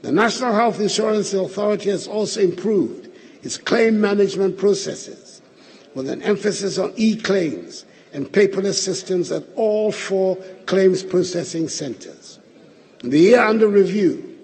[0.03, 3.09] The National Health Insurance Authority has also improved
[3.43, 5.41] its claim management processes
[5.95, 7.84] with an emphasis on e-claims
[8.16, 12.38] and paperless systems at all four claims processing centers.
[13.04, 14.38] In the year under review,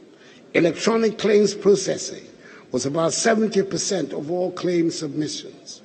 [0.53, 2.23] electronic claims processing
[2.71, 5.81] was about 70% of all claim submissions.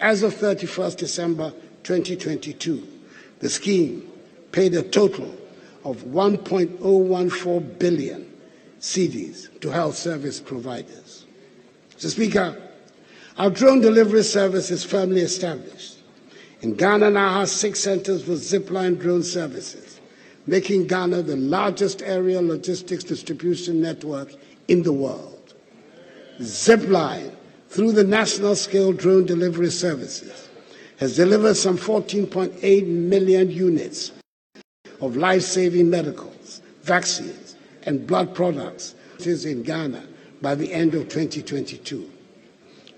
[0.00, 2.86] As of 31st December 2022,
[3.40, 4.08] the scheme
[4.52, 5.36] paid a total
[5.84, 8.32] of 1.014 billion
[8.78, 11.26] cedis to health service providers.
[11.96, 12.10] Mr.
[12.10, 12.62] Speaker,
[13.38, 15.94] our drone delivery service is firmly established.
[16.64, 20.00] And Ghana now has six centers for zipline drone services,
[20.46, 24.32] making Ghana the largest aerial logistics distribution network
[24.66, 25.52] in the world.
[26.40, 27.34] Zipline,
[27.68, 30.48] through the national scale drone delivery services,
[30.96, 34.12] has delivered some 14.8 million units
[35.02, 38.94] of life saving medicals, vaccines, and blood products
[39.26, 40.02] in Ghana
[40.40, 42.10] by the end of 2022.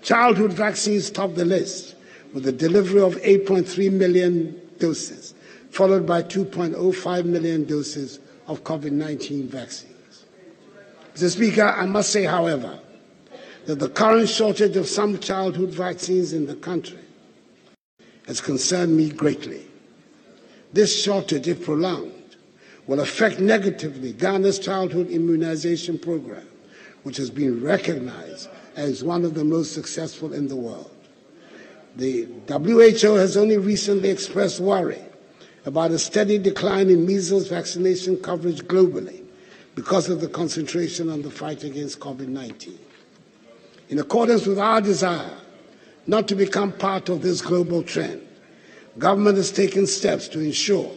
[0.03, 1.96] Childhood vaccines top the list
[2.33, 5.33] with the delivery of 8.3 million doses,
[5.69, 10.25] followed by 2.05 million doses of COVID 19 vaccines.
[11.15, 11.29] Mr.
[11.31, 12.79] Speaker, I must say, however,
[13.65, 16.99] that the current shortage of some childhood vaccines in the country
[18.27, 19.65] has concerned me greatly.
[20.73, 22.35] This shortage, if prolonged,
[22.87, 26.47] will affect negatively Ghana's childhood immunization program,
[27.03, 30.91] which has been recognized as one of the most successful in the world.
[31.97, 35.01] The WHO has only recently expressed worry
[35.65, 39.23] about a steady decline in measles vaccination coverage globally
[39.73, 42.77] because of the concentration on the fight against COVID 19.
[43.89, 45.37] In accordance with our desire
[46.05, 48.21] not to become part of this global trend,
[48.99, 50.91] government has taken steps to ensure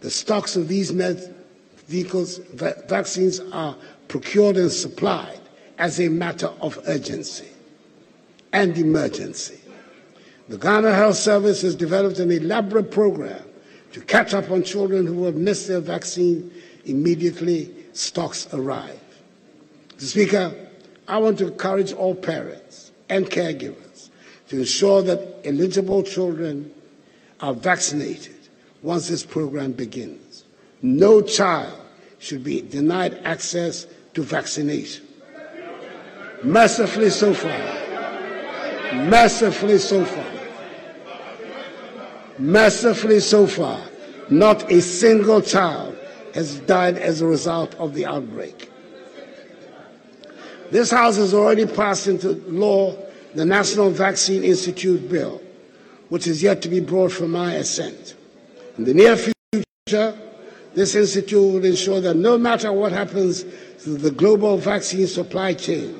[0.00, 0.90] the stocks of these
[1.90, 3.76] vaccines are
[4.08, 5.40] procured and supplied
[5.76, 7.48] as a matter of urgency
[8.54, 9.57] and emergency.
[10.48, 13.42] The Ghana Health Service has developed an elaborate program
[13.92, 16.50] to catch up on children who have missed their vaccine
[16.86, 18.98] immediately stocks arrive.
[19.98, 20.02] Mr.
[20.02, 20.54] Speaker,
[21.06, 24.08] I want to encourage all parents and caregivers
[24.48, 26.72] to ensure that eligible children
[27.40, 28.36] are vaccinated
[28.82, 30.44] once this program begins.
[30.80, 31.78] No child
[32.20, 35.06] should be denied access to vaccination.
[36.42, 37.58] Mercifully so far.
[38.94, 40.37] Mercifully so far.
[42.38, 43.80] Mercifully so far,
[44.30, 45.96] not a single child
[46.34, 48.70] has died as a result of the outbreak.
[50.70, 52.96] This House has already passed into law
[53.34, 55.42] the National Vaccine Institute Bill,
[56.10, 58.14] which is yet to be brought for my assent.
[58.76, 60.16] In the near future,
[60.74, 63.44] this institute will ensure that no matter what happens
[63.82, 65.98] to the global vaccine supply chain,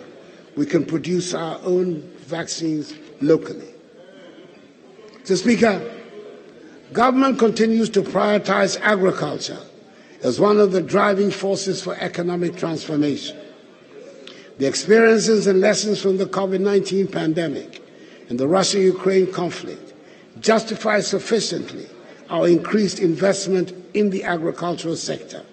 [0.57, 3.69] we can produce our own vaccines locally.
[5.25, 5.37] Mr.
[5.37, 5.98] Speaker,
[6.93, 9.61] government continues to prioritize agriculture
[10.23, 13.37] as one of the driving forces for economic transformation.
[14.59, 17.83] The experiences and lessons from the COVID 19 pandemic
[18.29, 19.95] and the Russia Ukraine conflict
[20.41, 21.87] justify sufficiently
[22.29, 25.45] our increased investment in the agricultural sector.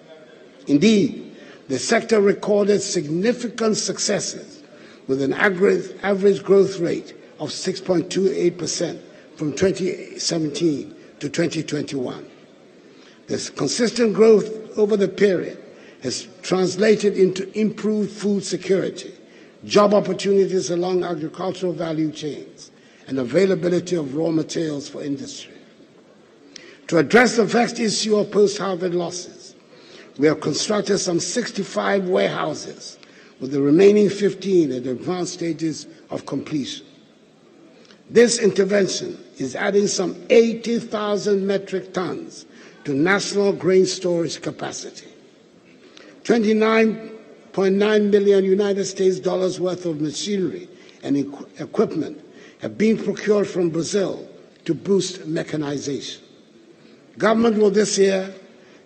[0.66, 1.36] Indeed,
[1.68, 4.62] the sector recorded significant successes
[5.06, 9.00] with an average growth rate of 6.28%
[9.36, 12.26] from 2017 to 2021.
[13.26, 15.62] This consistent growth over the period
[16.02, 19.12] has translated into improved food security,
[19.64, 22.70] job opportunities along agricultural value chains,
[23.08, 25.54] and availability of raw materials for industry.
[26.88, 29.54] To address the vexed issue of post harvest losses,
[30.18, 32.98] we have constructed some 65 warehouses,
[33.40, 36.85] with the remaining 15 at advanced stages of completion.
[38.08, 42.46] This intervention is adding some 80,000 metric tons
[42.84, 45.08] to national grain storage capacity.
[46.22, 50.68] 29.9 million United States dollars worth of machinery
[51.02, 51.16] and
[51.58, 52.20] equipment
[52.60, 54.28] have been procured from Brazil
[54.64, 56.22] to boost mechanization.
[57.18, 58.32] Government will this year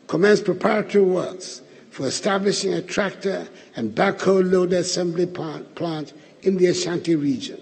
[0.07, 1.61] commence preparatory works
[1.91, 3.47] for establishing a tractor
[3.77, 6.13] and backhoe loader assembly plant
[6.43, 7.61] in the Ashanti region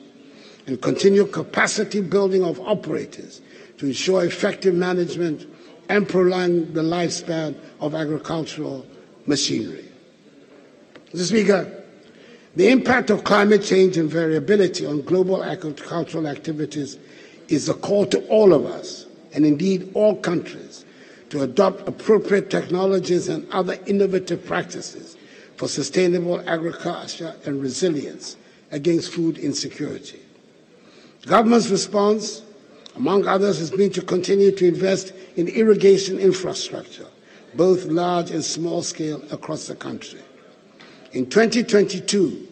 [0.68, 3.40] and continue capacity building of operators
[3.78, 5.46] to ensure effective management
[5.88, 8.86] and prolong the lifespan of agricultural
[9.26, 9.86] machinery.
[11.14, 11.24] Mr.
[11.24, 11.84] Speaker,
[12.54, 16.98] the impact of climate change and variability on global agricultural activities
[17.48, 20.84] is a call to all of us, and indeed all countries,
[21.30, 25.16] to adopt appropriate technologies and other innovative practices
[25.56, 28.36] for sustainable agriculture and resilience
[28.70, 30.20] against food insecurity.
[31.26, 32.42] Government's response,
[32.96, 37.06] among others, has been to continue to invest in irrigation infrastructure,
[37.54, 40.20] both large and small scale, across the country.
[41.12, 42.46] In 2022,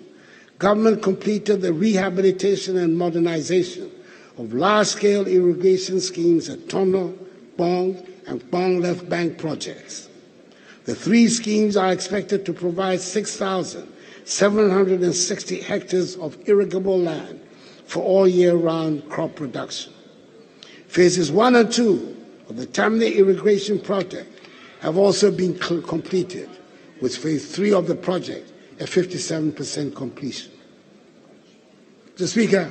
[0.58, 3.90] government completed the rehabilitation and modernization
[4.38, 7.14] of large-scale irrigation schemes at Tono,
[7.56, 7.96] Bong,
[8.26, 10.08] and Kpong Left Bank projects.
[10.84, 17.40] The three schemes are expected to provide 6,760 hectares of irrigable land
[17.86, 19.92] for all year-round crop production.
[20.88, 22.16] Phases one and two
[22.48, 24.28] of the Tamale irrigation project
[24.80, 26.48] have also been completed,
[27.00, 30.52] with phase three of the project at 57% completion.
[32.16, 32.26] Mr.
[32.28, 32.70] Speaker,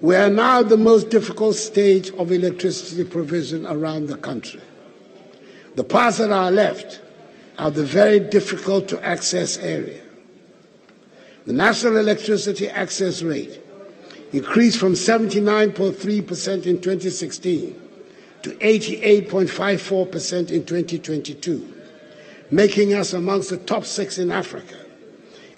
[0.00, 4.60] we are now at the most difficult stage of electricity provision around the country.
[5.76, 7.00] The parts that are left
[7.58, 10.02] are the very difficult to access area.
[11.46, 13.60] The national electricity access rate
[14.34, 17.80] increased from 79.3% in 2016
[18.42, 21.74] to 88.54% in 2022,
[22.50, 24.74] making us amongst the top six in Africa.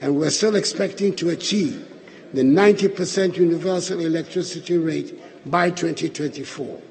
[0.02, 1.88] And we're still expecting to achieve
[2.34, 5.18] the 90% universal electricity rate
[5.50, 6.82] by 2024.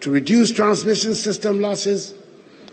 [0.00, 2.12] To reduce transmission system losses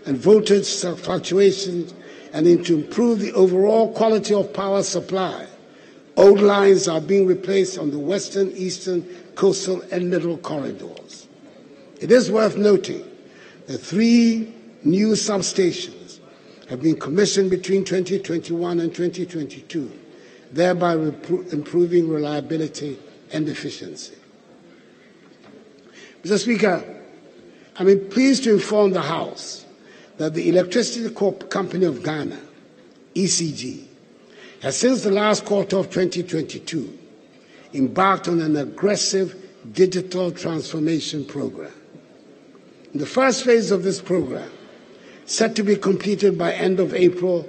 [0.07, 1.93] and voltage fluctuations
[2.33, 5.45] and to improve the overall quality of power supply,
[6.19, 9.03] old lines are being replaced on the western, eastern,
[9.35, 11.27] coastal, and middle corridors.
[11.99, 13.03] It is worth noting
[13.67, 14.53] that three
[14.83, 16.19] new substations
[16.69, 19.91] have been commissioned between 2021 and 2022
[20.51, 22.97] thereby improving reliability
[23.31, 24.15] and efficiency.
[26.23, 26.39] Mr.
[26.39, 26.83] Speaker,
[27.77, 29.65] I'm pleased to inform the House
[30.17, 32.39] that the Electricity Corp Company of Ghana,
[33.15, 33.85] ECG,
[34.61, 36.97] has since the last quarter of 2022
[37.73, 39.35] embarked on an aggressive
[39.73, 41.71] digital transformation program.
[42.93, 44.49] In the first phase of this program,
[45.25, 47.43] set to be completed by end of April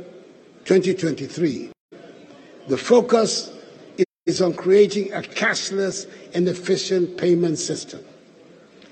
[0.67, 1.71] 2023,
[2.69, 3.51] the focus
[4.27, 8.01] is on creating a cashless and efficient payment system.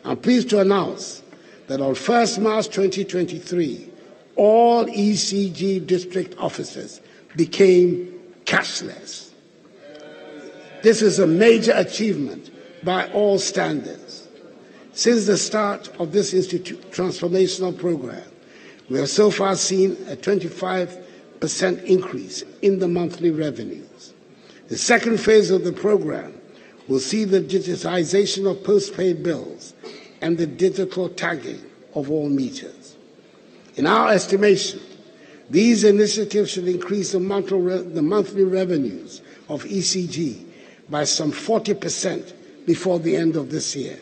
[0.04, 1.22] I'm pleased to announce
[1.66, 3.90] that on 1st March 2023,
[4.36, 7.00] all ECG district offices
[7.38, 9.30] became cashless.
[10.82, 12.50] This is a major achievement
[12.84, 14.28] by all standards.
[14.92, 18.24] Since the start of this transformational program,
[18.90, 21.06] we have so far seen a 25
[21.40, 24.12] percent increase in the monthly revenues.
[24.68, 26.34] The second phase of the program
[26.88, 29.74] will see the digitization of postpaid bills
[30.20, 31.62] and the digital tagging
[31.94, 32.96] of all meters.
[33.76, 34.80] In our estimation,
[35.50, 40.44] these initiatives should increase the monthly revenues of ECG
[40.90, 42.32] by some 40%
[42.66, 43.98] before the end of this year.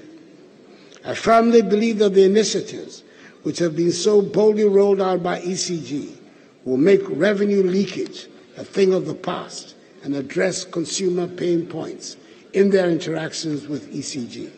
[1.05, 3.05] I firmly believe that the initiatives
[3.44, 6.16] which have been so boldly rolled out by ECG
[6.64, 8.26] will make revenue leakage
[8.57, 12.16] a thing of the past and address consumer pain points
[12.55, 14.51] in their interactions with ECG.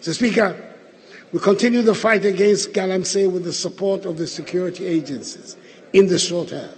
[0.00, 0.71] Speaker,
[1.32, 5.56] we continue the fight against Galamsey with the support of the security agencies
[5.94, 6.68] in the short term.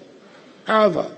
[0.65, 1.15] However,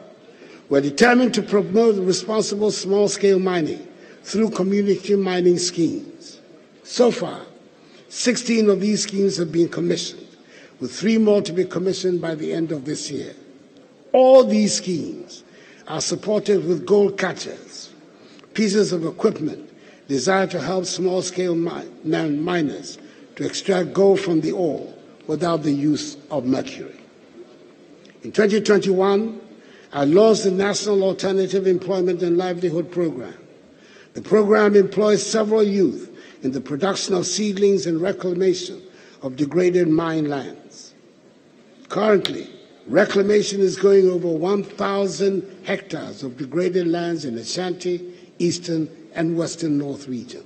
[0.70, 3.86] we're determined to promote responsible small scale mining
[4.22, 6.40] through community mining schemes.
[6.82, 7.42] So far,
[8.08, 10.26] 16 of these schemes have been commissioned
[10.80, 13.34] with three more to be commissioned by the end of this year.
[14.12, 15.44] All these schemes
[15.86, 17.92] are supported with gold catchers,
[18.54, 19.70] pieces of equipment
[20.08, 22.98] designed to help small scale miners
[23.36, 24.92] to extract gold from the ore
[25.26, 27.00] without the use of mercury.
[28.22, 29.40] In 2021,
[29.92, 33.36] I launched the National Alternative Employment and Livelihood Program.
[34.14, 36.10] The program employs several youth
[36.42, 38.82] in the production of seedlings and reclamation
[39.22, 40.94] of degraded mine lands.
[41.88, 42.48] Currently,
[42.86, 49.78] reclamation is going over 1,000 hectares of degraded lands in the Ashanti, Eastern, and Western
[49.78, 50.45] North regions.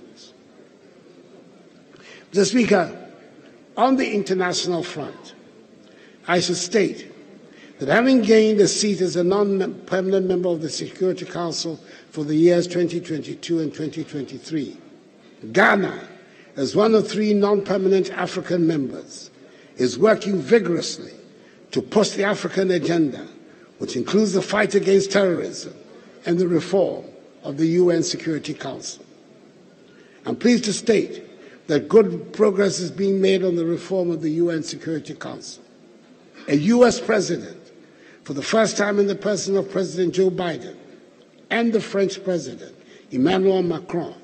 [2.33, 2.47] Mr.
[2.47, 2.97] Speaker,
[3.77, 5.35] on the international front,
[6.29, 7.11] I should state
[7.79, 11.81] that having gained a seat as a non permanent member of the Security Council
[12.11, 14.77] for the years 2022 and 2023,
[15.53, 16.09] Ghana,
[16.57, 19.31] as one of three non permanent African members,
[19.77, 21.13] is working vigorously
[21.73, 23.27] to push the African agenda,
[23.79, 25.75] which includes the fight against terrorism
[26.27, 27.07] and the reform
[27.43, 29.05] of the UN Security Council.
[30.27, 31.25] I'm pleased to state
[31.71, 35.63] that good progress is being made on the reform of the UN Security Council.
[36.49, 36.99] A U.S.
[37.01, 37.59] president,
[38.25, 40.76] for the first time in the person of President Joe Biden,
[41.49, 42.75] and the French president,
[43.13, 44.17] Emmanuel Macron,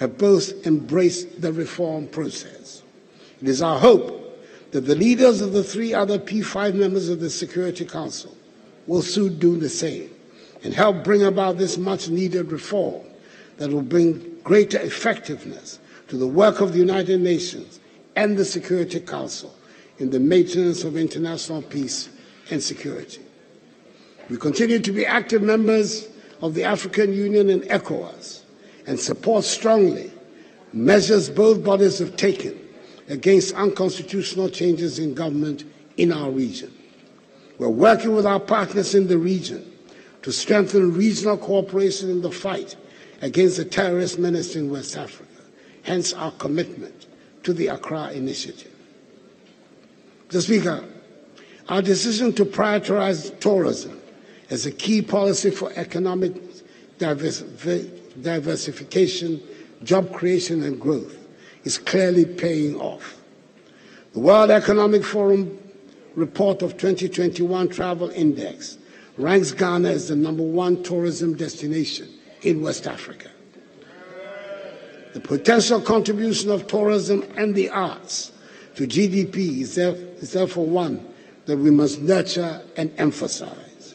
[0.00, 2.82] have both embraced the reform process.
[3.40, 4.36] It is our hope
[4.72, 8.36] that the leaders of the three other P5 members of the Security Council
[8.88, 10.10] will soon do the same
[10.64, 13.02] and help bring about this much needed reform
[13.58, 15.78] that will bring greater effectiveness
[16.08, 17.80] to the work of the United Nations
[18.16, 19.54] and the Security Council
[19.98, 22.08] in the maintenance of international peace
[22.50, 23.22] and security.
[24.30, 26.08] We continue to be active members
[26.42, 28.42] of the African Union and ECOWAS
[28.86, 30.10] and support strongly
[30.72, 32.58] measures both bodies have taken
[33.08, 35.64] against unconstitutional changes in government
[35.96, 36.72] in our region.
[37.58, 39.70] We're working with our partners in the region
[40.22, 42.76] to strengthen regional cooperation in the fight
[43.22, 45.27] against the terrorist menace in West Africa,
[45.88, 47.06] hence our commitment
[47.42, 48.70] to the Accra Initiative.
[50.28, 50.42] Mr.
[50.42, 50.84] Speaker,
[51.70, 53.98] our decision to prioritize tourism
[54.50, 56.34] as a key policy for economic
[56.98, 59.42] diversification,
[59.82, 61.16] job creation, and growth
[61.64, 63.16] is clearly paying off.
[64.12, 65.56] The World Economic Forum
[66.14, 68.76] report of 2021 Travel Index
[69.16, 72.10] ranks Ghana as the number one tourism destination
[72.42, 73.30] in West Africa.
[75.12, 78.32] The potential contribution of tourism and the arts
[78.74, 79.76] to GDP is,
[80.32, 81.06] therefore one
[81.46, 83.94] that we must nurture and emphasize.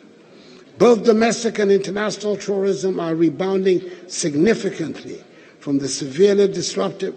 [0.79, 5.23] Both domestic and international tourism are rebounding significantly
[5.59, 7.13] from the severely disruptive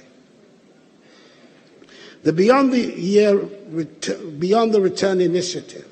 [2.23, 5.90] The Beyond the, Year, Beyond the Return initiative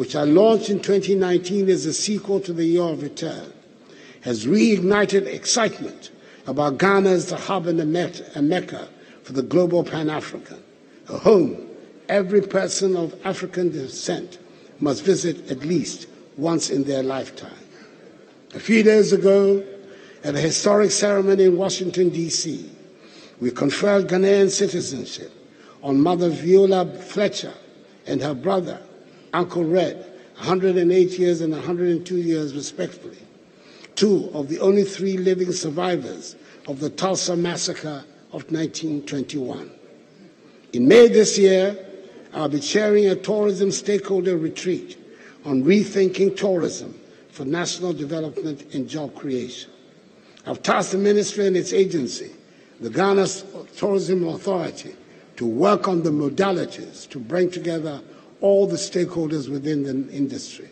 [0.00, 3.52] which I launched in 2019 as a sequel to the Year of Return,
[4.22, 6.10] has reignited excitement
[6.46, 7.84] about Ghana as the hub and a
[8.40, 8.88] mecca
[9.24, 10.56] for the global Pan African,
[11.10, 11.68] a home
[12.08, 14.38] every person of African descent
[14.80, 16.06] must visit at least
[16.38, 17.52] once in their lifetime.
[18.54, 19.62] A few days ago,
[20.24, 22.70] at a historic ceremony in Washington, D.C.,
[23.38, 25.30] we conferred Ghanaian citizenship
[25.82, 27.52] on Mother Viola Fletcher
[28.06, 28.80] and her brother,
[29.32, 29.96] Uncle Redd,
[30.36, 33.18] 108 years and 102 years respectively,
[33.94, 36.36] two of the only three living survivors
[36.66, 39.70] of the Tulsa massacre of 1921.
[40.72, 41.76] In May this year,
[42.32, 44.96] I'll be chairing a tourism stakeholder retreat
[45.44, 46.98] on rethinking tourism
[47.30, 49.70] for national development and job creation.
[50.46, 52.30] I've tasked the ministry and its agency,
[52.80, 53.26] the Ghana
[53.76, 54.94] Tourism Authority,
[55.36, 58.00] to work on the modalities to bring together
[58.40, 60.68] all the stakeholders within the industry.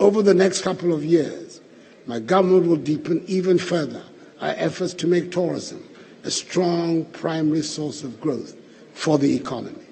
[0.00, 1.60] Over the next couple of years,
[2.06, 4.02] my government will deepen even further
[4.40, 5.86] our efforts to make tourism
[6.24, 8.56] a strong primary source of growth
[8.94, 9.84] for the economy.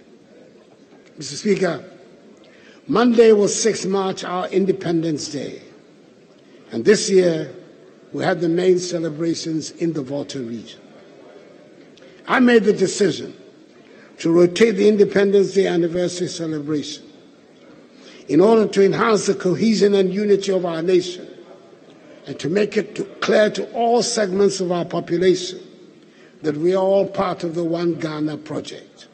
[1.18, 1.34] Mr.
[1.34, 1.84] Speaker,
[2.86, 5.62] Monday was 6 March, our Independence Day.
[6.72, 7.54] And this year,
[8.12, 10.80] we had the main celebrations in the Volta region.
[12.26, 13.36] I made the decision
[14.20, 17.04] to rotate the Independence Day anniversary celebration
[18.28, 21.26] in order to enhance the cohesion and unity of our nation
[22.26, 25.58] and to make it to clear to all segments of our population
[26.42, 29.08] that we are all part of the One Ghana project.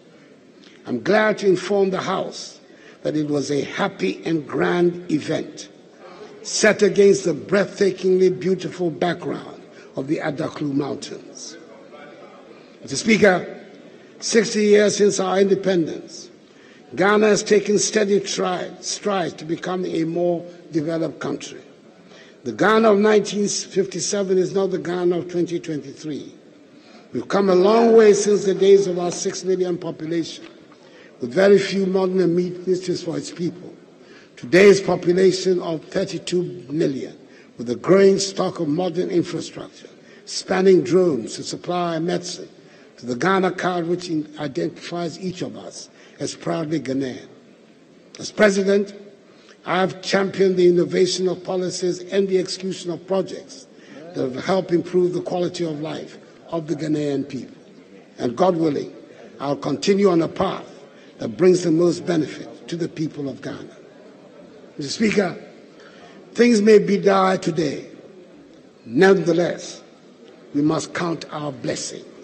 [0.86, 2.60] I'm glad to inform the House
[3.02, 5.68] that it was a happy and grand event
[6.42, 9.62] set against the breathtakingly beautiful background
[9.94, 11.56] of the Adaklu Mountains.
[12.84, 12.96] Mr.
[12.96, 13.55] Speaker,
[14.20, 16.30] 60 years since our independence,
[16.94, 21.60] Ghana has taken steady strides to become a more developed country.
[22.44, 26.32] The Ghana of 1957 is not the Ghana of 2023.
[27.12, 30.46] We've come a long way since the days of our 6 million population,
[31.20, 33.74] with very few modern amenities for its people.
[34.36, 37.18] Today's population of 32 million,
[37.58, 39.88] with a growing stock of modern infrastructure,
[40.24, 42.48] spanning drones to supply medicine,
[42.98, 47.28] to the Ghana card which identifies each of us as proudly Ghanaian.
[48.18, 48.94] As president,
[49.66, 53.66] I have championed the innovation of policies and the execution of projects
[54.14, 56.18] that will help improve the quality of life
[56.48, 57.56] of the Ghanaian people.
[58.18, 58.94] And God willing,
[59.40, 60.66] I'll continue on a path
[61.18, 63.76] that brings the most benefit to the people of Ghana.
[64.78, 64.88] Mr.
[64.88, 65.36] Speaker,
[66.32, 67.86] things may be dire today.
[68.84, 69.82] Nevertheless,
[70.54, 72.15] we must count our blessings.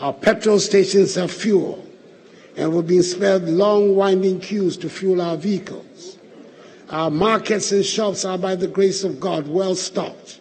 [0.00, 1.84] Our petrol stations have fuel,
[2.56, 6.18] and we've been spared long winding queues to fuel our vehicles.
[6.88, 10.40] Our markets and shops are, by the grace of God, well stocked,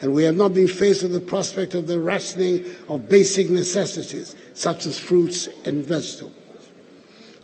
[0.00, 4.36] and we have not been faced with the prospect of the rationing of basic necessities
[4.54, 6.34] such as fruits and vegetables.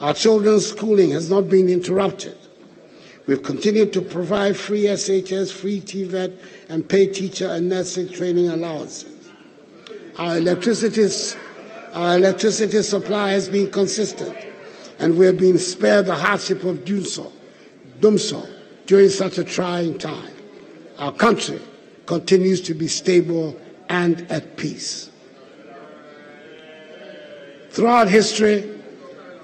[0.00, 2.36] Our children's schooling has not been interrupted.
[3.26, 6.38] We've continued to provide free SHS, free TVET,
[6.68, 9.30] and paid teacher and nursing training allowances.
[10.16, 11.08] Our electricity
[11.96, 14.36] our electricity supply has been consistent,
[14.98, 17.04] and we have been spared the hardship of doom
[18.18, 18.46] so,
[18.84, 20.30] during such a trying time.
[20.98, 21.58] Our country
[22.04, 23.58] continues to be stable
[23.88, 25.10] and at peace.
[27.70, 28.78] Throughout history,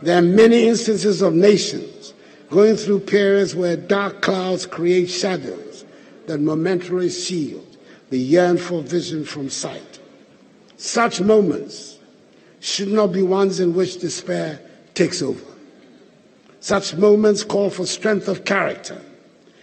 [0.03, 2.13] there are many instances of nations
[2.51, 5.87] going through periods where dark clouds create shadows
[6.27, 7.79] that momentarily shield
[8.11, 9.99] the yearn for vision from sight.
[10.77, 11.92] Such moments
[12.63, 14.61] should not be ones in which despair
[14.95, 15.45] takes over.
[16.61, 19.03] Such moments call for strength of character,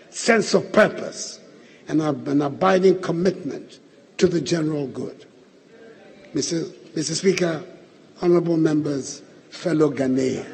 [0.09, 1.39] sense of purpose,
[1.87, 3.79] and an abiding commitment
[4.17, 5.25] to the general good.
[6.35, 7.15] Mr.
[7.15, 7.63] Speaker,
[8.21, 10.45] honorable members, fellow Ghanaians.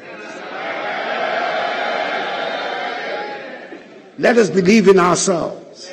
[4.20, 5.90] Let us believe in ourselves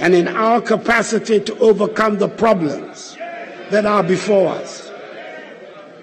[0.00, 3.16] and in our capacity to overcome the problems
[3.70, 4.87] that are before us.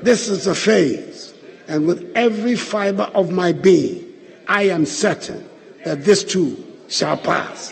[0.01, 1.33] This is a phase,
[1.67, 4.13] and with every fiber of my being,
[4.47, 5.47] I am certain
[5.83, 7.71] that this too shall pass.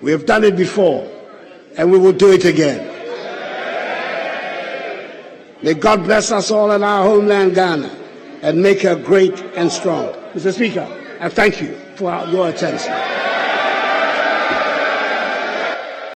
[0.00, 1.08] We have done it before,
[1.76, 2.88] and we will do it again.
[5.62, 7.96] May God bless us all in our homeland, Ghana,
[8.42, 10.08] and make her great and strong.
[10.34, 10.52] Mr.
[10.52, 10.88] Speaker,
[11.20, 12.92] I thank you for your attention.